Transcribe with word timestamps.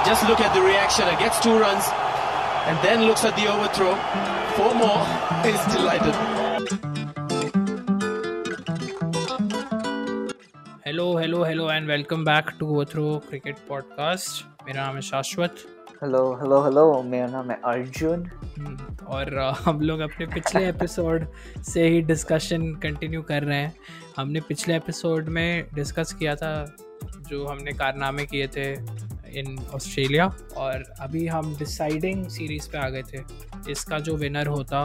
But 0.00 0.06
just 0.06 0.26
look 0.26 0.40
at 0.40 0.54
the 0.54 0.62
reaction. 0.62 1.06
It 1.08 1.18
gets 1.18 1.38
two 1.40 1.58
runs 1.58 1.84
and 2.66 2.78
then 2.82 3.02
looks 3.02 3.22
at 3.22 3.36
the 3.36 3.48
overthrow. 3.48 3.94
Four 4.56 4.72
more. 4.74 5.02
He's 5.44 5.64
delighted. 5.66 6.14
Hello 10.86 11.04
hello 11.16 11.42
hello 11.44 11.70
and 11.70 11.88
welcome 11.88 12.24
back 12.24 12.50
to 12.60 12.66
ओथ्रो 12.80 13.04
cricket 13.28 13.58
podcast 13.68 14.64
मेरा 14.66 14.86
नाम 14.86 14.94
है 14.94 15.00
शाश्वत 15.10 15.62
hello 16.02 16.22
hello 16.40 16.62
hello 16.64 16.86
मेरा 17.02 17.26
नाम 17.26 17.50
है 17.50 17.60
अर्जुन 17.64 18.24
हम्म, 18.56 19.06
और 19.06 19.38
हम 19.64 19.80
लोग 19.80 20.00
अपने 20.08 20.26
पिछले 20.34 20.66
एपिसोड 20.68 21.26
से 21.72 21.88
ही 21.88 22.00
डिस्कशन 22.12 22.72
कंटिन्यू 22.82 23.22
कर 23.32 23.42
रहे 23.42 23.58
हैं 23.58 23.74
हमने 24.16 24.40
पिछले 24.48 24.76
एपिसोड 24.76 25.28
में 25.38 25.66
डिस्कस 25.74 26.12
किया 26.18 26.34
था 26.36 26.52
जो 27.28 27.46
हमने 27.46 27.72
कारनामे 27.74 28.26
किए 28.26 28.46
थे 28.56 28.68
इन 29.38 29.58
ऑस्ट्रेलिया 29.74 30.26
और 30.56 30.84
अभी 31.00 31.26
हम 31.26 31.54
डिसाइडिंग 31.56 32.26
सीरीज़ 32.28 32.68
पे 32.70 32.78
आ 32.78 32.88
गए 32.88 33.02
थे। 33.02 33.70
इसका 33.70 33.98
जो 33.98 34.16
विनर 34.16 34.46
होता, 34.46 34.84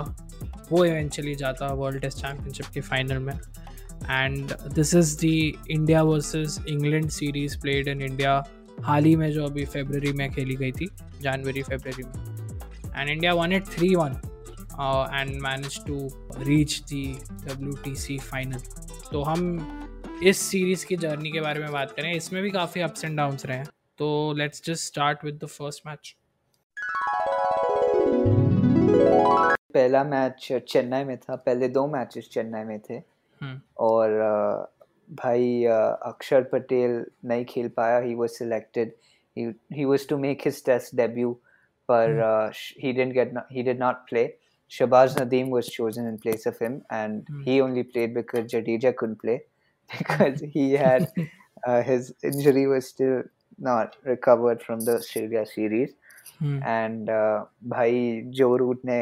वो 0.72 0.84
इवेंचुअली 0.86 1.36
जाता 1.36 1.67
वर्ल्ड 1.73 2.02
टेस्ट 2.02 2.17
चैम्पियनशिप 2.17 2.66
के 2.73 2.81
फाइनल 2.81 3.20
में। 3.20 3.34
And 3.34 4.52
this 4.73 4.94
is 4.95 5.16
the 5.17 5.26
India 5.72 6.02
versus 6.03 6.59
England 6.70 7.09
series 7.09 7.59
played 7.62 7.88
in 7.88 8.02
India 8.02 8.44
हाल 8.84 9.05
ही 9.05 9.16
में 9.16 9.31
जो 9.31 9.45
अभी 9.45 9.66
फेबररी 9.66 10.12
में 10.13 10.30
खेली 10.31 10.55
गई 10.55 10.72
थी 10.72 10.88
जनवरी 11.22 11.62
फेबररी 11.64 12.03
में। 12.03 12.14
And 12.95 13.09
India 13.09 13.34
won 13.34 13.53
it 13.53 13.66
three 13.67 13.94
one 13.95 14.20
and 15.14 15.30
manage 15.41 15.80
to 15.86 15.98
reach 16.39 16.80
the 16.89 17.05
W 17.44 17.72
T 17.84 17.95
C 17.95 18.17
final 18.22 18.59
तो 19.12 19.22
हम 19.23 20.22
इस 20.23 20.38
सीरीज़ 20.41 20.86
की 20.86 20.95
जर्नी 20.98 21.31
के 21.31 21.41
बारे 21.41 21.59
में 21.59 21.72
बात 21.72 21.91
करें। 21.91 22.12
इसमें 22.14 22.41
भी 22.44 22.50
काफ़ी 22.50 22.81
अप्स 22.81 23.05
एंड 23.05 23.17
डाउन्स 23.17 23.45
रहे 23.45 23.58
हैं। 23.58 23.66
तो 23.98 24.33
let's 24.37 24.62
just 24.65 24.84
start 24.87 25.25
with 25.25 25.39
the 25.43 25.47
first 25.47 25.87
match 25.87 26.15
पहला 29.75 30.03
मैच 30.05 30.48
चेन्नई 30.69 31.05
में 31.05 31.17
था 31.19 31.36
पहले 31.36 31.69
दो 31.69 31.86
मैचेस 31.86 32.28
चेन्नई 32.33 32.64
में 32.64 32.78
थे 32.91 33.00
और 33.86 34.11
अ, 34.11 34.67
भाई 35.23 35.64
अ, 35.64 35.77
अक्षर 36.06 36.42
पटेल 36.53 37.05
नहीं 37.25 37.45
खेल 37.45 37.69
पाया 37.77 37.98
he 37.98 38.14
was 38.14 38.31
selected 38.31 38.92
he 39.77 39.84
was 39.84 40.09
to 40.09 40.19
make 40.19 40.42
his 40.47 40.64
test 40.64 40.95
debut 40.97 41.33
पर 41.89 42.20
he 42.83 42.92
didn't 42.92 43.12
get 43.14 43.33
he 43.56 43.62
did 43.70 43.83
not 43.86 44.06
play 44.12 44.28
Shabazz 44.70 45.14
Nadeem 45.19 45.48
was 45.53 45.69
chosen 45.77 46.05
in 46.09 46.19
place 46.25 46.45
of 46.48 46.59
him 46.64 46.75
and 46.97 47.31
Hmm. 47.31 47.39
he 47.47 47.55
only 47.62 47.83
played 47.95 48.12
because 48.19 48.45
Jadeja 48.53 48.92
couldn't 49.00 49.20
play 49.23 49.34
because 49.91 50.45
he 50.56 50.67
had 50.83 51.06
uh, 51.69 51.81
his 51.89 52.11
injury 52.31 52.62
was 52.73 52.91
still 52.92 53.17
not 53.59 53.95
recovered 54.06 54.61
from 54.61 54.80
the 54.86 54.95
Australia 55.00 55.45
series. 55.45 55.89
And 56.44 57.09
भाई 57.70 58.22
Joe 58.38 58.56
Root 58.58 58.86
ने 58.86 59.00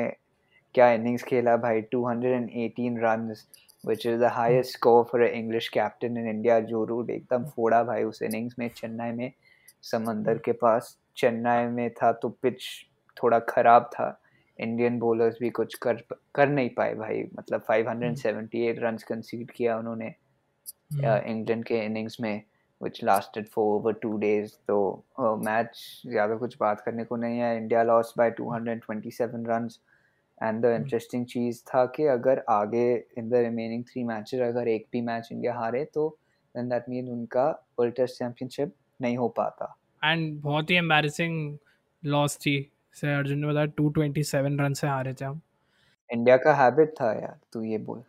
क्या 0.76 0.92
innings 0.94 1.24
खेला 1.24 1.56
भाई 1.58 1.82
218 1.96 2.98
runs 3.04 3.46
which 3.84 4.06
is 4.10 4.20
the 4.20 4.30
highest 4.34 4.76
score 4.78 5.04
for 5.08 5.20
an 5.22 5.34
English 5.38 5.70
captain 5.70 6.18
in 6.20 6.28
India 6.34 6.60
Joe 6.68 6.84
Root 6.86 7.10
एकदम 7.10 7.46
फोड़ा 7.56 7.84
भाई 7.84 8.04
उस 8.04 8.22
innings 8.24 8.56
में 8.60 8.68
चेन्नई 8.78 9.12
में 9.12 9.32
समंदर 9.84 10.38
के 10.46 10.52
पास। 10.62 10.98
चेन्नई 11.18 11.66
में 11.72 11.90
था 11.94 12.12
तो 12.12 12.30
पिच 12.30 12.64
थोड़ा 13.18 13.40
खराब 13.50 13.90
था। 13.94 14.08
इंडियन 14.60 15.00
बॉलर्स 15.00 15.38
भी 15.42 15.50
कुछ 15.50 15.74
कर 15.84 16.02
कर 16.36 16.50
नहीं 16.50 16.70
पाए 16.78 16.94
भाई। 16.96 17.24
मतलब 17.38 17.66
578 17.70 18.80
रन्स 18.84 19.04
कंसीड 19.04 19.52
किया 19.52 19.78
उन्होंने 19.78 20.14
इंग्लैंड 20.96 21.64
के 21.66 21.80
इनिंग्स 21.86 22.18
में। 22.22 22.42
Which 22.84 23.02
lasted 23.08 23.50
for 23.50 23.64
over 23.74 23.94
two 24.00 24.14
days. 24.20 24.54
तो 24.68 24.78
मैच 25.44 25.78
ज़्यादा 26.08 26.36
कुछ 26.38 26.58
बात 26.60 26.82
करने 26.86 27.04
को 27.06 27.16
नहीं 27.16 27.40
है। 27.40 27.56
India 27.58 27.84
loss 27.84 28.14
by 28.18 28.32
227 28.40 29.46
runs 29.50 29.80
and 30.38 30.62
the 30.62 30.74
interesting 30.76 31.26
चीज़ 31.28 31.62
था 31.66 31.86
कि 31.96 32.06
अगर 32.10 32.44
आगे 32.52 32.86
in 33.18 33.30
the 33.30 33.44
remaining 33.46 33.84
three 33.86 34.04
matches 34.04 34.42
अगर 34.44 34.68
एक 34.68 34.88
भी 34.94 35.02
मैच 35.04 35.30
इंडिया 35.32 35.54
हारे 35.56 35.84
तो 35.94 36.08
देन 36.56 36.70
दैट 36.70 36.90
मीन 36.90 37.10
उनका 37.10 37.50
वर्ल्ड 37.80 37.96
टेस्ट 37.96 38.20
चैंपियनशिप 38.20 38.74
नहीं 39.00 39.18
हो 39.18 39.28
पाता। 39.38 39.76
एंड 40.02 40.42
बहुत 40.42 40.70
ही 40.70 40.76
एम्बैरेसिंग 40.78 41.58
लॉस 42.04 42.38
थी। 42.38 42.56
से 42.96 43.14
अर्जुन 43.16 43.40
ने 43.40 43.48
बताया 43.48 43.66
टू 43.78 43.90
ट्वेंटी 43.90 44.24
सेवन 44.26 44.60
रन 44.60 44.74
से 44.74 44.88
हारे 44.88 45.14
थे 45.14 45.26
हम। 45.26 45.40
इंडिया 46.10 46.38
का 46.38 46.54
हैबिट 46.56 46.94
था 47.00 47.12
यार 47.14 47.38
तू 47.54 47.62
ये 47.64 47.78
बोल। 47.80 48.04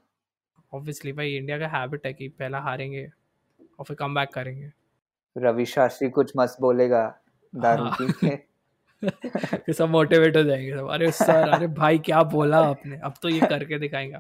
ऑब्वियसली 0.73 1.13
भाई 1.13 1.37
इंडिया 1.37 1.59
का 1.59 1.67
हैबिट 1.69 2.07
है 2.07 2.13
कि 2.13 2.29
पहला 2.31 2.59
हारेंगे। 2.61 3.07
और 3.79 3.85
फिर 3.85 3.97
कम 3.97 4.15
बैक 4.15 4.29
करेंगे। 4.35 4.73
रवि 5.37 5.67
शास्त्री 5.67 6.09
कुछ 6.11 6.33
मस्त 6.37 6.57
बोलेगा 6.61 7.19
दारू 7.55 7.85
हाँ। 7.85 7.97
पी 8.03 8.13
के 8.13 9.73
सब 9.73 9.89
मोटिवेट 9.89 10.37
हो 10.37 10.43
जाएँगे 10.43 10.77
सब। 10.77 10.89
अरे 10.91 11.11
सर 11.11 11.49
अरे 11.49 11.67
भाई 11.67 11.99
क्या 11.99 12.23
बोला 12.23 12.59
आपने? 12.59 12.97
अब 12.97 13.15
तो 13.23 13.29
ये 13.29 13.41
करके 13.41 13.79
दिखाएँगे। 13.79 14.17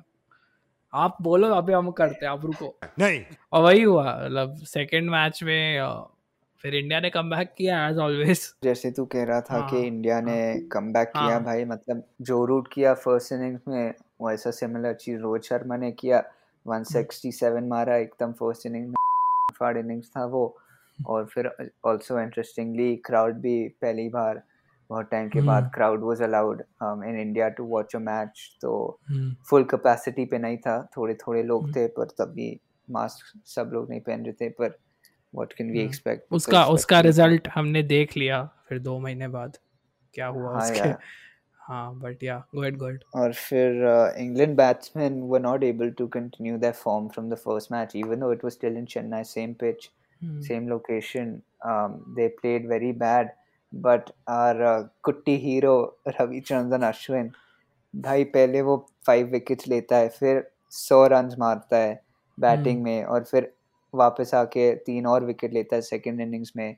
आप 0.94 1.16
बोलो 1.22 1.48
अभी 1.54 1.72
हम 1.72 1.90
करते 1.90 2.26
हैं 2.26 2.32
आप 2.32 2.44
रुको। 2.44 2.78
नहीं। 2.98 3.24
और 3.52 3.62
वही 3.62 3.82
हुआ 3.82 4.24
मतलब 4.24 4.56
सेकंड 4.56 5.10
मैच 5.10 5.42
में 5.42 5.80
फिर 6.62 6.74
इंडिया 6.74 7.00
ने 7.00 7.10
कम 7.10 7.30
बैक 7.30 7.54
किया 7.58 7.88
एज 7.88 7.98
ऑलवेज 7.98 8.54
जैसे 8.64 8.90
तू 8.90 9.04
कह 9.04 9.24
रहा 9.24 9.40
था 9.40 9.70
कि 9.70 9.76
हाँ, 9.76 9.84
इंडिया 9.84 10.20
ने 10.20 10.60
कम 10.72 10.92
बैक 10.92 11.08
किया 11.08 11.22
हाँ। 11.22 11.42
भाई 11.44 11.64
मतलब 11.64 12.02
जो 12.20 12.44
रूट 12.44 12.68
किया 12.72 12.94
फ़र्स्ट 12.94 13.32
इनिंग्स 13.32 13.60
में 13.68 13.94
वैसा 14.22 14.50
सिमिलर 14.50 14.94
चीज़ 14.94 15.18
रोहित 15.20 15.42
शर्मा 15.42 15.76
ने 15.76 15.92
किया। 15.92 16.22
167 16.66 17.68
मारा 17.68 17.96
एकदम 17.96 18.32
फ़र्स्ट 18.32 18.66
इनिंग 18.66 18.86
में। 18.86 18.94
फाड़ 19.54 19.76
इनिंग्स 19.78 20.10
था 20.10 20.24
वो 20.26 20.44
और 20.98 21.24
फिर 21.26 21.50
ऑल्सो 21.84 22.20
इंटरेस्टिंगली 22.20 22.94
क्राउड 23.06 23.40
भी 23.40 23.56
पहली 23.82 24.08
बार 24.08 24.42
बहुत 24.90 25.08
टाइम 25.10 25.28
के 25.28 25.40
बाद 25.40 25.62
हम्म। 25.62 25.72
Crowd 25.74 26.02
was 26.04 26.22
allowed 26.22 26.62
in 26.82 27.18
India 27.18 27.48
to 27.50 27.64
watch 27.66 27.94
a 27.96 27.98
match 28.00 28.48
तो 28.62 28.72
फुल 29.50 29.64
कैपेसिटी 29.64 30.24
पे 30.24 30.38
नहीं 30.38 30.56
था 30.58 30.76
थोड़े 30.96 31.14
थोड़े 31.16 31.42
लोग 31.42 31.62
हम्म। 31.62 31.72
थे 31.72 31.86
पर 31.88 32.14
तब 32.18 32.32
भी 32.32 32.48
मास्क 32.88 33.40
सब 33.46 33.70
लोग 33.74 33.90
नहीं 33.90 34.00
पहन 34.00 34.24
रहे 34.24 34.32
थे 34.32 34.48
पर 34.50 34.78
what 35.34 35.52
can 35.52 35.70
we 35.70 35.78
hmm. 35.78 35.88
Expect 35.88 36.32
उसका 36.32 36.64
उसका 36.68 37.00
रिज़ल्ट 37.00 37.48
हमने 37.54 37.82
देख 37.84 38.16
लिया 38.16 38.44
फिर 38.68 38.78
दो 38.80 38.98
महीने 38.98 39.28
बाद 39.28 39.56
क्या 40.14 40.26
हुआ 40.28 40.52
हाँ 40.52 40.62
उसके 40.62 40.92
हाँ 41.64 41.94
बट 41.98 42.22
या 42.24 42.36
गो 42.54 42.64
एट 42.64 42.76
गो 42.76 42.88
एट 42.90 43.04
और 43.16 43.32
फिर 43.32 43.84
England 44.18 44.56
batsman 44.56 45.20
were 45.22 45.40
not 45.40 45.62
able 45.64 45.90
to 45.98 46.06
continue 46.08 46.56
that 46.58 46.74
form 46.74 47.08
from 47.08 47.30
the 47.30 47.34
first 47.36 47.72
match 47.72 47.96
even 47.96 48.20
though 48.20 48.32
it 48.32 48.44
was 48.44 48.52
still 48.52 48.76
in 48.76 48.84
Chennai 48.86 49.24
same 49.24 49.52
pitch 49.60 49.90
same 50.42 50.68
location 50.68 51.32
they 52.16 52.28
played 52.40 52.68
very 52.68 52.92
bad 52.98 53.30
but 53.72 54.10
our 54.30 54.62
कुट्टी 55.02 55.36
hero 55.36 55.76
Ravichandran 56.10 56.82
Ashwin 56.82 57.30
भाई 57.94 58.24
पहले 58.34 58.62
वो 58.62 58.76
five 59.06 59.26
wickets 59.28 59.68
लेता 59.68 59.96
है 59.96 60.08
फिर 60.10 60.46
सौ 60.72 61.06
run 61.06 61.34
मारता 61.38 61.76
है 61.76 62.00
बैटिंग 62.38 62.82
में 62.82 63.04
और 63.04 63.24
फिर 63.24 63.52
वापस 63.94 64.34
आके 64.34 64.74
तीन 64.86 65.06
और 65.06 65.24
विकेट 65.24 65.52
लेता 65.52 65.76
है 65.76 65.82
सेकेंड 65.82 66.20
इनिंग्स 66.20 66.52
में 66.56 66.76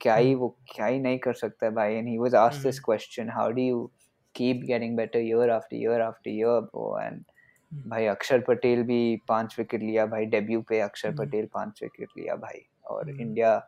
क्या 0.00 0.14
ही 0.16 0.34
वो 0.34 0.48
क्या 0.68 0.86
ही 0.86 0.98
नहीं 0.98 1.18
कर 1.18 1.34
सकता 1.34 1.66
है 1.66 1.72
भाई 1.72 1.94
and 1.94 2.08
he 2.08 2.16
was 2.18 2.36
asked 2.36 2.62
this 2.62 2.80
question 2.80 3.30
how 3.30 3.50
do 3.50 3.62
you 3.62 3.90
keep 4.36 4.66
getting 4.66 4.96
better 4.96 5.20
year 5.20 5.48
after 5.50 5.76
year 5.76 6.00
after 6.00 6.30
year 6.30 6.60
bro. 6.60 6.92
And 7.06 7.24
हम्म। 7.72 7.90
भाई 7.90 8.06
अक्षर 8.06 8.40
पटेल 8.40 8.82
भी 8.82 9.16
पाँच 9.28 9.56
विकेट 9.58 9.82
लिया 9.82 10.06
भाई 10.06 10.26
डेब्यू 10.26 10.60
पे 10.60 10.80
अक्षर 10.80 11.08
हम्म। 11.08 11.26
पटेल 11.26 11.46
पाँच 11.46 11.80
विकेट 11.82 12.08
लिया 12.18 12.34
भाई। 12.34 12.66
और 12.86 13.10
हम्म। 13.10 13.20
India 13.20 13.58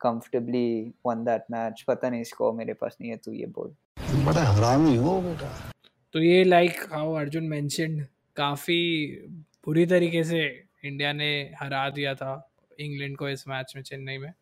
comfortably 0.00 0.92
won 1.06 1.24
that 1.24 1.42
match 1.50 1.84
पता 1.88 2.10
नहीं 2.10 2.24
स्कोर 2.24 2.52
मेरे 2.52 2.74
पास 2.74 2.96
नहीं 3.00 3.10
है 3.10 3.16
तू 3.16 3.32
ये 3.32 3.46
बोल। 3.46 3.74
बड़ा 4.24 4.42
हरामी 4.42 4.96
हो 4.96 5.20
बेटा। 5.20 5.72
तो 6.12 6.18
ये 6.18 6.44
लाइक 6.44 6.72
हाउ 6.92 7.14
अर्जुन 7.14 7.44
मेंशनड 7.44 8.06
काफ़ी 8.36 9.06
बुरी 9.64 9.86
तरीके 9.86 10.24
से 10.24 10.64
इंडिया 10.84 11.12
ने 11.12 11.52
हरा 11.60 11.90
दिया 11.90 12.14
था 12.14 12.50
इंग्लैंड 12.80 13.16
को 13.16 13.28
इस 13.28 13.48
मैच 13.48 13.72
में 13.76 13.82
चेन्नई 13.82 14.18
में। 14.18 14.32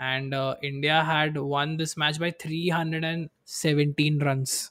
And 0.00 0.34
India 0.64 1.02
had 1.02 1.38
won 1.38 1.76
this 1.76 1.98
match 1.98 2.16
by 2.18 2.30
317 2.30 4.22
runs 4.22 4.70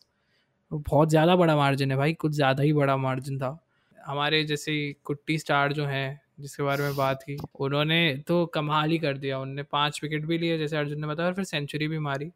बहुत 0.74 1.10
ज़्यादा 1.10 1.36
बड़ा 1.36 1.56
मार्जिन 1.56 1.92
है 1.92 1.98
भाई, 1.98 2.14
कुछ 2.14 2.32
ज़्यादा 2.32 2.64
ही 2.64 2.74
बड़ा 2.74 2.98
मार्जिन 2.98 3.38
था। 3.40 3.58
हमारे 3.98 4.44
जैसे 4.44 4.74
कुट्टी 5.04 5.38
स्टार 5.38 5.74
जो 5.74 5.86
हैं, 5.86 6.22
जिसके 6.40 6.64
बारे 6.64 6.84
में 6.84 6.96
बात 6.96 7.24
की, 7.24 7.38
उन्होंने 7.56 8.24
तो 8.28 8.46
कमाल 8.46 8.90
ही 8.90 8.98
कर 8.98 9.18
दिया। 9.18 9.40
उन्होंने 9.40 9.64
पाँच 9.64 10.00
विकेट 10.04 10.26
भी 10.26 10.38
लिए, 10.38 10.58
जैसे 10.58 10.78
अर्जुन 10.78 11.02
ने 11.02 11.08
बताया, 11.08 11.30
और 11.30 11.36
फिर 11.36 11.46
सेंचुरी 11.46 11.88
भी 11.88 12.00
मारी। 12.00 12.32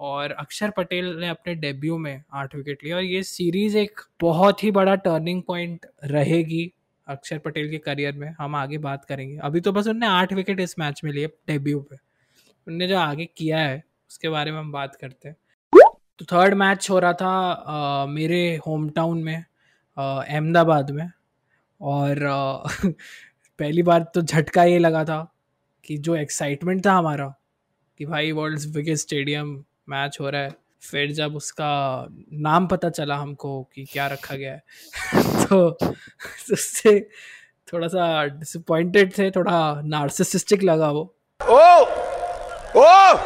और 0.00 0.32
अक्षर 0.32 0.70
पटेल 0.70 1.06
ने 1.16 1.28
अपने 1.28 1.54
डेब्यू 1.54 1.96
में 1.98 2.22
आठ 2.34 2.54
विकेट 2.54 2.84
लिए, 2.84 2.92
और 2.92 3.02
ये 3.02 3.22
सीरीज़ 3.22 3.76
एक 3.78 4.00
बहुत 4.20 4.64
ही 4.64 4.70
बड़ा 4.70 4.94
टर्निंग 4.96 5.42
पॉइंट 5.42 5.86
रहेगी 6.04 6.72
अक्षर 7.06 7.38
पटेल 7.38 7.70
के 7.70 7.78
करियर 7.78 8.14
में। 8.14 8.28
हम 8.38 8.54
आगे 8.54 8.78
बात 8.78 9.04
करेंगे। 9.04 9.36
अभी 9.38 9.60
तो 9.60 9.72
बस 9.72 9.86
उनने 9.86 10.06
आठ 10.06 10.32
विकेट 10.32 10.60
इस 10.60 10.78
मैच 10.78 11.00
में 11.04 11.12
लिए 11.12 11.26
डेब्यू 11.48 11.80
पे। 11.80 11.96
उनने 12.66 12.88
जो 12.88 12.98
आगे 12.98 13.24
किया 13.36 13.58
है, 13.58 13.82
उसके 14.10 14.28
बारे 14.28 14.52
में 14.52 14.58
हम 14.58 14.72
बात 14.72 14.94
करते 14.96 15.28
हैं। 15.28 15.36
तो 16.22 16.26
थर्ड 16.36 16.54
मैच 16.54 16.88
हो 16.90 16.98
रहा 16.98 17.12
था 17.12 17.32
अ, 17.52 18.06
मेरे 18.06 18.40
होम 18.66 18.88
टाउन 18.90 19.22
में 19.22 19.36
अहमदाबाद 19.96 20.90
में। 20.90 21.10
और 21.80 22.22
अ, 22.22 22.62
पहली 23.58 23.82
बार 23.82 24.02
तो 24.14 24.22
झटका 24.22 24.64
ये 24.64 24.78
लगा 24.78 25.04
था 25.04 25.20
कि 25.84 25.96
जो 25.98 26.16
एक्साइटमेंट 26.16 26.86
था 26.86 26.92
हमारा 26.92 27.34
कि 27.98 28.06
भाई 28.06 28.32
वर्ल्ड्स 28.32 28.66
बिगेस्ट 28.66 29.06
स्टेडियम 29.06 29.64
मैच 29.88 30.18
हो 30.20 30.30
रहा 30.30 30.42
है। 30.42 30.54
फिर 30.82 31.12
जब 31.12 31.36
उसका 31.36 31.70
नाम 32.32 32.66
पता 32.66 32.88
चला 32.90 33.16
हमको 33.16 33.62
कि 33.74 33.84
क्या 33.84 34.06
रखा 34.06 34.36
गया 34.36 34.52
है 34.52 34.62
तो 35.46 35.68
उससे 36.52 36.98
थोड़ा 37.72 37.88
सा 37.88 38.24
डिसअपॉइंटेड 38.26 39.18
थे 39.18 39.30
थोड़ा 39.30 39.58
नार्सिसिस्टिक 39.84 40.62
लगा 40.62 40.90
वो। 40.90 41.02
ओ! 41.40 41.60
ओ! 42.76 43.16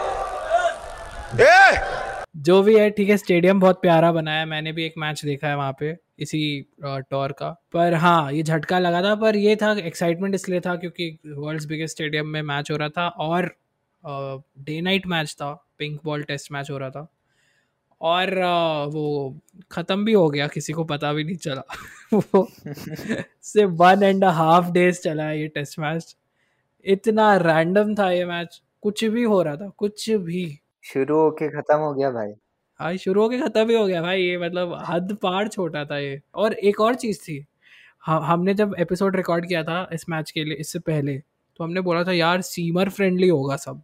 ए! 1.41 1.96
जो 2.37 2.63
भी 2.63 2.75
है, 2.79 2.89
ठीक 2.91 3.09
है 3.09 3.17
स्टेडियम 3.17 3.61
बहुत 3.61 3.81
प्यारा 3.83 4.11
बनाया 4.13 4.39
है 4.39 4.47
मैंने 4.47 4.73
भी 4.73 4.85
एक 4.85 4.95
मैच 4.99 5.25
देखा 5.25 5.49
है 5.49 5.57
वहाँ 5.57 5.73
पे, 5.81 5.97
इसी 6.19 6.41
टॉर 6.83 7.33
का। 7.33 7.49
पर 7.73 7.95
हाँ 7.95 8.33
ये 8.33 8.43
झटका 8.43 8.79
लगा 8.79 9.03
था, 9.03 9.15
पर 9.15 9.37
ये 9.37 9.57
था 9.57 9.73
एक्साइटमेंट 9.81 10.35
इसलिए 10.35 10.61
था 10.61 10.75
क्योंकि 10.77 11.19
वर्ल्ड्स 11.29 11.67
बिगेस्ट 11.67 11.95
स्टेडियम 11.97 12.27
में 12.29 12.41
मैच 12.45 12.71
हो 12.71 12.77
रहा 12.77 12.89
था 12.91 13.09
और 13.09 13.55
डे 14.05 14.81
नाइट 14.81 15.07
मैच 15.07 15.35
था 15.35 15.53
पिंक 15.79 16.01
बॉल 16.05 16.23
टेस्ट 16.25 16.53
मैच 16.53 16.71
हो 16.71 16.79
रहा 16.79 16.91
था। 16.91 17.07
और 18.01 18.35
वो 18.93 19.37
ख़त्म 19.73 20.05
भी 20.05 20.13
हो 20.13 20.29
गया, 20.31 20.47
किसी 20.49 20.73
को 20.73 20.85
पता 20.85 21.13
भी 21.13 21.25
नहीं 21.25 21.37
चला। 21.37 21.63
वो 22.15 22.47
सिर्फ़ 23.43 23.73
वन 23.75 24.03
एंड 24.03 24.25
हाफ़ 24.27 24.71
डेज़ 24.73 25.01
चला 25.01 25.31
ये 25.33 25.49
टेस्ट 25.49 25.79
मैच 25.79 26.17
इतना 26.85 27.37
रैंडम 27.39 27.95
था 27.95 28.11
ये 28.11 28.25
मैच 28.27 28.61
कुछ 28.83 29.05
भी 29.07 29.23
हो 29.25 29.43
रहा 29.43 29.57
था, 29.57 29.69
कुछ 29.69 30.11
भी। 30.11 30.59
शुरू 30.87 31.17
होके 31.17 31.49
खत्म 31.49 31.77
हो 31.79 31.93
गया 31.95 32.11
भाई। 32.11 32.33
हाँ 32.81 32.97
शुरू 32.97 33.23
होके 33.23 33.39
खत्म 33.41 33.69
ही 33.69 33.75
हो 33.75 33.87
गया 33.87 34.03
भाई, 34.03 34.23
ये 34.23 34.39
मतलब 34.39 34.75
हद 34.87 35.17
पार 35.23 35.49
छोटा 35.49 35.85
था 35.85 35.99
ये। 35.99 36.21
और 36.35 36.53
एक 36.53 36.81
और 36.81 36.95
चीज़ 36.95 37.21
थी 37.23 37.45
हम 38.07 38.23
हमने 38.23 38.55
जब 38.55 38.75
एपिसोड 38.79 39.17
रिकॉर्ड 39.17 39.49
किया 39.49 39.63
था 39.65 39.89
इस 39.93 40.09
मैच 40.09 40.31
के 40.31 40.45
लिए, 40.45 40.55
इससे 40.55 40.79
पहले 40.79 41.19
तो 41.19 41.65
हमने 41.65 41.81
बोला 41.81 42.05
था, 42.05 42.13
यार 42.13 42.41
सीमर 42.41 42.89
फ्रेंडली 42.89 43.29
होगा 43.29 43.57
सब। 43.57 43.83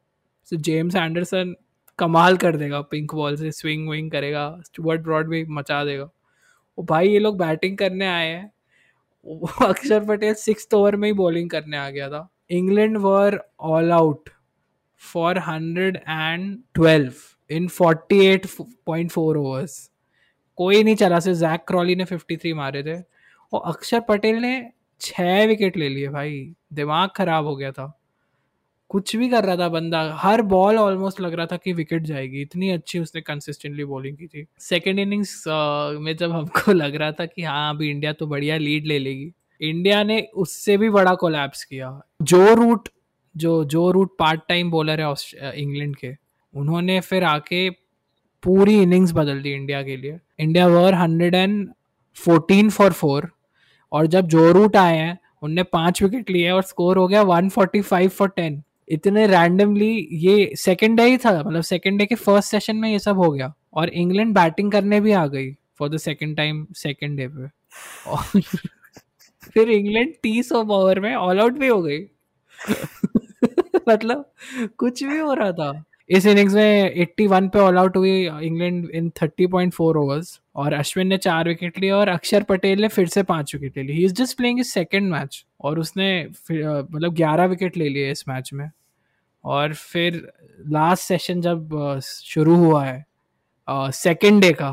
तो 0.50 0.56
जेम्स 0.56 0.96
एंडरसन 0.96 1.54
कमाल 1.98 2.36
कर 2.36 2.56
देगा 2.56 2.80
पिंक 2.80 3.14
बॉल 3.14 3.36
से 3.36 3.52
स्विंग 3.52 3.88
विंग 3.90 4.10
करेगा 4.10 4.60
स्टुअर्ट 4.66 5.00
ब्रॉड 5.00 5.28
भी 5.28 5.44
मचा 5.44 5.84
देगा। 5.84 6.04
वो 6.78 6.84
भाई, 6.84 7.08
ये 7.08 7.18
लोग 7.18 7.38
बैटिंग 7.38 7.78
करने 7.78 8.06
आए 8.06 8.28
हैं। 8.28 8.52
अक्षर 9.68 10.04
पटेल 10.04 10.34
सिक्स 10.34 10.68
ओवर 10.74 10.96
में 10.96 11.08
ही 11.08 11.12
बॉलिंग 11.12 11.50
करने 11.50 11.76
आ 11.76 11.90
गया 11.90 12.08
था। 12.10 12.28
England 12.50 12.96
were 12.96 13.40
all 13.60 13.92
out 13.92 14.30
and 15.96 16.58
twelve 16.74 17.12
in 17.50 17.68
forty 17.68 18.26
eight 18.26 18.46
point 18.86 19.10
four 19.10 19.36
overs 19.36 19.88
कोई 20.56 20.82
नहीं 20.82 20.96
चला 20.96 21.20
सिर्फ़ 21.20 21.38
जैक 21.38 21.64
क्रॉली 21.66 21.96
ने 21.96 22.04
फिफ्टी 22.04 22.36
थ्री 22.36 22.54
मारे 22.54 22.82
थे। 22.82 23.02
और 23.52 23.62
अक्षर 23.66 24.00
पटेल 24.00 24.36
ने 24.36 24.70
छः 25.00 25.46
विकेट 25.46 25.76
ले 25.76 25.88
लिए 25.88 26.08
भाई। 26.08 26.54
दिमाग 26.72 27.10
खराब 27.16 27.44
हो 27.44 27.56
गया 27.56 27.72
था। 27.72 28.00
कुछ 28.88 29.16
भी 29.16 29.28
कर 29.28 29.44
रहा 29.44 29.56
था 29.56 29.68
बंदा। 29.68 30.14
हर 30.14 30.42
बॉल 30.42 30.76
ऑलमोस्ट 30.76 31.20
लग 31.20 31.34
रहा 31.34 31.46
था 31.46 31.56
कि 31.56 31.72
विकेट 31.72 32.02
जाएगी। 32.02 32.42
इतनी 32.42 32.70
अच्छी 32.70 32.98
उसने 32.98 33.20
कंसिस्टेंटली 33.20 33.84
बॉलिंग 33.84 34.16
की 34.16 34.26
थी। 34.26 34.46
सेकेंड 34.58 34.98
इनिंग्स 34.98 35.44
uh, 35.48 36.00
में 36.00 36.16
जब 36.16 36.32
हमको 36.32 36.72
लग 36.72 36.94
रहा 36.94 37.12
था 37.12 37.26
कि 37.26 37.42
हाँ 37.42 37.74
अभी 37.74 37.90
इंडिया 37.90 38.12
तो 38.12 38.26
बढ़िया 38.26 38.56
लीड 38.56 38.86
ले 38.86 38.98
लेगी। 38.98 39.32
इंडिया 39.60 40.02
ने 40.02 40.28
उससे 40.34 40.76
भी 40.76 40.90
बड़ा 40.90 41.14
कोलैप्स 41.14 41.64
किया। 41.64 42.00
Joe 42.22 42.54
Root 42.54 42.88
Joe 43.34 43.64
Joe 43.64 43.90
Root 43.90 44.10
part 44.18 44.40
time 44.48 44.70
bowler 44.70 45.00
है 45.00 45.52
इंग्लैंड 45.62 45.96
के, 45.96 46.14
उन्होंने 46.54 47.00
फिर 47.00 47.24
आके 47.24 47.68
पूरी 48.42 48.80
इनिंग्स 48.82 49.12
बदल 49.12 49.42
दी 49.42 49.52
इंडिया 49.52 49.82
के 49.82 49.96
लिए। 49.96 50.18
India 50.38 50.66
were 50.68 50.94
hundred 50.94 51.34
and 51.34 51.68
fourteen 52.16 52.70
for 52.70 52.92
four 52.92 53.30
और 53.92 54.06
जब 54.06 54.26
जो 54.28 54.50
रूट 54.52 54.76
आए 54.76 54.96
हैं, 54.96 55.18
उनने 55.42 55.62
पाँच 55.62 56.02
विकेट 56.02 56.30
लिए 56.30 56.50
और 56.50 56.62
स्कोर 56.62 56.96
हो 56.98 57.06
गया 57.08 57.22
one 57.22 57.48
forty 57.48 57.80
five 57.82 58.08
for 58.10 58.28
ten 58.28 58.62
इतने 58.88 59.26
रैंडमली 59.26 60.08
ये 60.12 60.52
सेकेंड 60.56 60.96
डे 60.96 61.04
ही 61.04 61.16
था 61.16 61.32
मतलब 61.40 61.62
सेकेंड 61.62 61.98
डे 61.98 62.06
के 62.06 62.14
फ़र्स्ट 62.14 62.50
सेशन 62.50 62.76
में 62.76 62.88
ये 62.90 62.98
सब 62.98 63.18
हो 63.18 63.30
गया, 63.30 63.52
और 63.74 63.88
इंग्लैंड 63.88 64.34
बैटिंग 64.34 64.72
करने 64.72 65.00
भी 65.00 65.12
आ 65.12 65.26
गई 65.26 65.52
for 65.78 65.88
the 65.88 65.96
second 65.98 66.36
time 66.36 66.66
second 66.76 67.16
day 67.18 67.28
पे। 67.28 67.48
और 68.10 68.40
फिर 69.52 69.70
इंग्लैंड 69.70 70.12
तीस 70.22 70.52
ओवर 70.52 71.00
में 71.00 71.14
ऑल 71.14 71.40
आउट 71.40 71.58
भी 71.58 71.68
हो 71.68 71.80
गई। 71.82 71.98
मतलब 73.88 74.24
कुछ 74.78 75.02
भी 75.04 75.18
हो 75.18 75.34
रहा 75.34 75.52
था। 75.52 75.84
इस 76.10 76.26
इनिंग्स 76.26 76.54
में 76.54 76.94
81 76.96 77.48
पे 77.48 77.58
ऑल 77.58 77.78
आउट 77.78 77.96
हुई 77.96 78.12
इंग्लैंड 78.26 78.88
इन 78.90 79.10
30.4 79.10 79.96
ओवर्स 79.96 80.40
और 80.56 80.72
अश्विन 80.72 81.06
ने 81.06 81.18
चार 81.18 81.48
विकेट 81.48 81.78
लिए 81.78 81.90
और 81.90 82.08
अक्षर 82.08 82.42
पटेल 82.42 82.80
ने 82.80 82.88
फिर 82.88 83.08
से 83.08 83.22
पाँच 83.22 83.54
विकेट 83.54 83.76
ले 83.76 83.82
ली। 83.82 83.92
He 83.92 84.04
is 84.04 84.12
just 84.14 84.36
playing 84.36 84.60
is 84.60 84.68
second 84.68 85.10
match 85.12 85.44
और 85.60 85.78
उसने 85.78 86.24
मतलब 86.52 87.14
11 87.16 87.46
विकेट 87.46 87.76
ले 87.76 87.88
लिए 87.88 88.10
इस 88.10 88.24
मैच 88.28 88.50
में। 88.54 88.70
और 89.44 89.74
फिर 89.74 90.32
लास्ट 90.68 91.04
सेशन 91.04 91.40
जब 91.40 92.00
शुरू 92.04 92.54
हुआ 92.56 92.84
है 92.84 93.04
सेकेंड 93.68 94.40
डे 94.42 94.52
का 94.52 94.72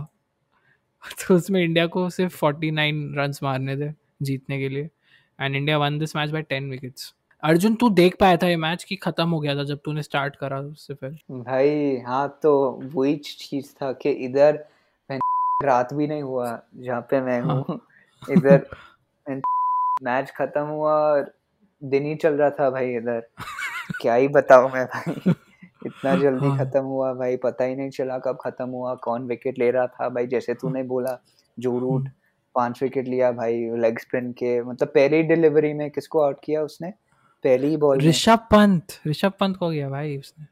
तो 1.27 1.35
उसमें 1.35 1.63
इंडिया 1.63 1.85
को 1.87 2.09
सिर्फ़ 2.09 2.45
49 2.45 3.15
रन्स 3.17 3.43
मारने 3.43 3.77
थे 3.77 3.93
जीतने 4.21 4.59
के 4.59 4.69
लिए। 4.69 4.89
And 5.39 5.55
India 5.55 5.77
won 5.77 5.99
this 5.99 6.15
match 6.15 6.29
by 6.29 6.43
10 6.43 6.69
wickets 6.69 7.13
Arjun 7.43 7.75
तू 7.75 7.89
देख 7.89 8.15
पाया 8.19 8.37
था 8.37 8.47
ये 8.47 8.55
मैच 8.55 8.83
कि 8.83 8.95
खत्म 8.95 9.29
हो 9.29 9.39
गया 9.39 9.55
था 9.55 9.63
जब 9.63 9.79
तूने 9.85 10.03
स्टार्ट 10.03 10.35
करा 10.35 10.59
उससे 10.59 10.93
फिर 10.93 11.17
भाई 11.31 11.97
हाँ 11.97 12.39
तो 12.43 12.51
वही 12.93 13.15
चीज़ 13.15 13.71
था 13.73 13.91
कि 13.93 14.09
इधर 14.25 14.63
रात 15.63 15.93
भी 15.93 16.07
नहीं 16.07 16.21
हुआ 16.21 16.59
जहाँ 16.75 17.01
पे 17.01 17.21
मैं 17.21 17.41
हूँ 17.41 17.65
हाँ। 17.69 17.79
इधर 18.29 18.65
मैच 20.03 20.31
खत्म 20.37 20.61
हुआ 20.61 20.93
और 20.93 21.31
दिन 21.83 22.05
ही 22.05 22.15
चल 22.15 22.33
रहा 22.33 22.49
था 22.49 22.69
भाई 22.69 22.95
इधर 22.95 23.21
क्या 24.01 24.13
ही 24.13 24.27
बताऊँ 24.27 24.71
मैं 24.71 24.85
भाई 24.85 25.33
इतना 25.85 26.15
जल्दी 26.15 26.47
हाँ। 26.47 26.57
खत्म 26.57 26.83
हुआ 26.83 27.13
भाई 27.13 27.37
पता 27.37 27.63
ही 27.63 27.75
नहीं 27.75 27.89
चला 27.89 28.17
कब 28.17 28.37
खत्म 28.41 28.69
हुआ 28.69 28.95
कौन 28.95 29.27
विकेट 29.27 29.59
ले 29.59 29.71
रहा 29.71 29.87
था 29.87 30.09
भाई 30.09 30.27
जैसे 30.27 30.53
तूने 30.53 30.83
बोला 30.83 31.19
जो 31.57 31.79
रूट। 31.79 32.09
पाँच 32.55 32.83
विकेट 32.83 33.07
लिया 33.07 33.31
भाई 33.31 33.69
लेग 33.77 33.99
स्पिन 33.99 34.31
के 34.31 34.61
मतलब 34.61 34.87
पहली 34.87 35.21
डिलीवरी 35.23 35.73
में 35.73 35.89
किसको 35.91 36.21
आउट 36.21 36.37
किया 36.43 36.61
उसने 36.61 36.91
पहली 37.43 37.77
बॉल 37.77 37.99
ऋषभ 37.99 38.39
पंत 38.39 38.87
ऋषभ 39.07 39.33
पंत 39.39 39.57
को 39.57 39.69
गया 39.69 39.89
भाई 39.89 40.17
उसने। 40.17 40.45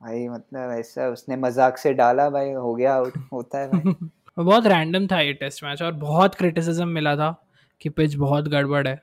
भाई 0.00 0.28
मतलब 0.28 0.70
ऐसा 0.78 1.08
उसने 1.08 1.36
मज़ाक 1.36 1.78
से 1.78 1.92
डाला 1.92 2.30
भाई 2.30 2.52
हो 2.52 2.74
गया 2.74 2.94
आउट 2.94 3.12
होता 3.32 3.58
है 3.58 3.68
भाई। 3.68 4.08
बहुत 4.38 4.66
रैंडम 4.66 5.06
था 5.06 5.20
ये 5.20 5.32
टेस्ट 5.32 5.64
मैच 5.64 5.82
और 5.82 5.92
बहुत 5.92 6.34
क्रिटिसिज्म 6.34 6.88
मिला 6.88 7.16
था 7.16 7.46
कि 7.80 7.88
पिच 7.88 8.14
बहुत 8.14 8.48
गड़बड़ 8.48 8.88
है। 8.88 9.02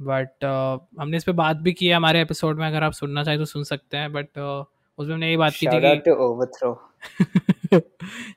बट 0.00 0.28
uh, 0.28 1.02
हमने 1.02 1.16
इस 1.16 1.24
पे 1.24 1.32
बात 1.32 1.56
भी 1.56 1.72
की 1.72 1.86
है 1.86 1.94
हमारे 1.94 2.22
एपिसोड 2.22 2.58
में 2.58 2.66
अगर 2.66 2.82
आप 2.82 2.92
सुनना 2.92 3.24
चाहें 3.24 3.38
तो 3.38 3.44
सुन 3.44 3.64
सकते 3.64 3.96
हैं 3.96 4.12
बट 4.12 4.26
uh, 4.26 4.64
उसमें 4.98 5.14
हमने 5.14 5.26
यही 5.26 5.36
बात 5.36 5.52
की 5.52 5.66
थी 5.66 6.00
कि 6.00 6.10
ओवरथ्रो 6.10 6.90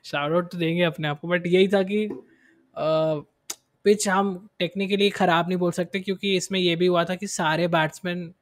शाउट 0.04 0.32
आउट 0.32 0.52
तो 0.52 0.58
देंगे 0.58 0.82
अपने 0.82 1.08
आप 1.08 1.20
को 1.20 1.28
बट 1.28 1.46
यही 1.46 1.68
था 1.68 1.82
कि 1.82 2.08
uh, 2.08 3.37
पिच 3.84 4.08
हम 4.08 4.48
टेक्निकली 4.58 5.08
ख़राब 5.10 5.48
नहीं 5.48 5.58
बोल 5.58 5.72
सकते, 5.72 6.00
क्योंकि 6.00 6.36
इसमें 6.36 6.58
यह 6.60 6.76
भी 6.76 6.86
हुआ 6.86 7.04
था 7.04 7.14
कि 7.14 7.26
सारे 7.28 7.68
batsman 7.68 8.32